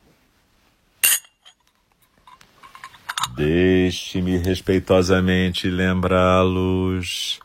Deixe-me 3.35 4.37
respeitosamente 4.37 5.69
lembrá-los. 5.69 7.39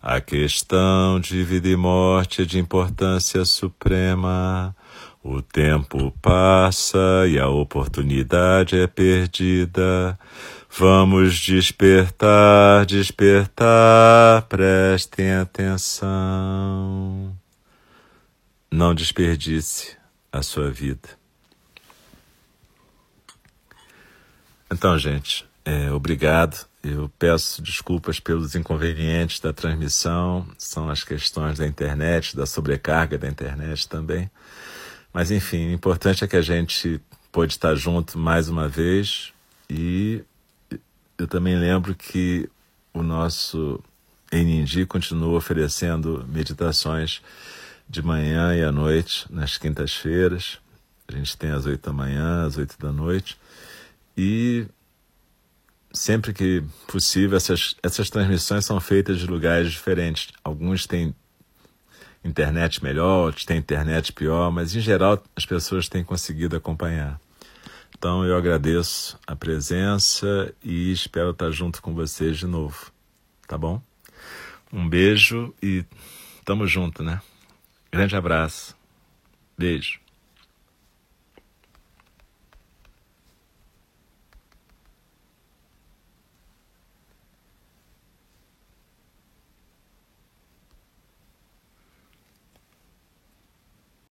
A 0.00 0.20
questão 0.20 1.18
de 1.18 1.42
vida 1.42 1.68
e 1.68 1.76
morte 1.76 2.42
é 2.42 2.44
de 2.44 2.58
importância 2.58 3.44
suprema. 3.44 4.76
O 5.22 5.40
tempo 5.40 6.12
passa 6.20 7.26
e 7.26 7.38
a 7.38 7.48
oportunidade 7.48 8.78
é 8.78 8.86
perdida. 8.86 10.18
Vamos 10.70 11.38
despertar, 11.38 12.84
despertar, 12.84 14.42
prestem 14.42 15.32
atenção. 15.32 17.34
Não 18.70 18.94
desperdice 18.94 19.96
a 20.30 20.42
sua 20.42 20.70
vida. 20.70 21.23
Então, 24.74 24.98
gente, 24.98 25.46
é, 25.64 25.92
obrigado. 25.92 26.66
Eu 26.82 27.08
peço 27.16 27.62
desculpas 27.62 28.18
pelos 28.18 28.56
inconvenientes 28.56 29.38
da 29.38 29.52
transmissão, 29.52 30.44
são 30.58 30.90
as 30.90 31.04
questões 31.04 31.58
da 31.58 31.66
internet, 31.66 32.36
da 32.36 32.44
sobrecarga 32.44 33.16
da 33.16 33.28
internet 33.28 33.88
também. 33.88 34.28
Mas, 35.12 35.30
enfim, 35.30 35.68
o 35.68 35.72
importante 35.72 36.24
é 36.24 36.26
que 36.26 36.34
a 36.34 36.42
gente 36.42 37.00
pôde 37.30 37.52
estar 37.52 37.76
junto 37.76 38.18
mais 38.18 38.48
uma 38.48 38.68
vez 38.68 39.32
e 39.70 40.24
eu 41.16 41.28
também 41.28 41.56
lembro 41.56 41.94
que 41.94 42.50
o 42.92 43.00
nosso 43.00 43.80
Enindi 44.32 44.84
continua 44.84 45.36
oferecendo 45.36 46.26
meditações 46.28 47.22
de 47.88 48.02
manhã 48.02 48.56
e 48.56 48.64
à 48.64 48.72
noite, 48.72 49.24
nas 49.30 49.56
quintas-feiras. 49.56 50.58
A 51.06 51.12
gente 51.12 51.36
tem 51.36 51.52
às 51.52 51.64
oito 51.64 51.86
da 51.86 51.92
manhã, 51.92 52.44
às 52.44 52.56
oito 52.56 52.76
da 52.76 52.90
noite. 52.90 53.38
E 54.16 54.66
sempre 55.92 56.32
que 56.32 56.62
possível, 56.86 57.36
essas, 57.36 57.76
essas 57.82 58.10
transmissões 58.10 58.64
são 58.64 58.80
feitas 58.80 59.18
de 59.18 59.26
lugares 59.26 59.70
diferentes. 59.72 60.28
Alguns 60.42 60.86
têm 60.86 61.14
internet 62.24 62.82
melhor, 62.82 63.26
outros 63.26 63.44
têm 63.44 63.58
internet 63.58 64.12
pior, 64.12 64.50
mas 64.50 64.74
em 64.74 64.80
geral 64.80 65.22
as 65.36 65.44
pessoas 65.44 65.88
têm 65.88 66.02
conseguido 66.02 66.56
acompanhar. 66.56 67.20
Então 67.96 68.24
eu 68.24 68.36
agradeço 68.36 69.18
a 69.26 69.36
presença 69.36 70.52
e 70.62 70.90
espero 70.92 71.30
estar 71.30 71.50
junto 71.50 71.80
com 71.80 71.94
vocês 71.94 72.38
de 72.38 72.46
novo. 72.46 72.92
Tá 73.46 73.56
bom? 73.56 73.80
Um 74.72 74.88
beijo 74.88 75.54
e 75.62 75.84
tamo 76.44 76.66
junto, 76.66 77.02
né? 77.02 77.20
Grande 77.92 78.16
abraço. 78.16 78.76
Beijo. 79.56 80.03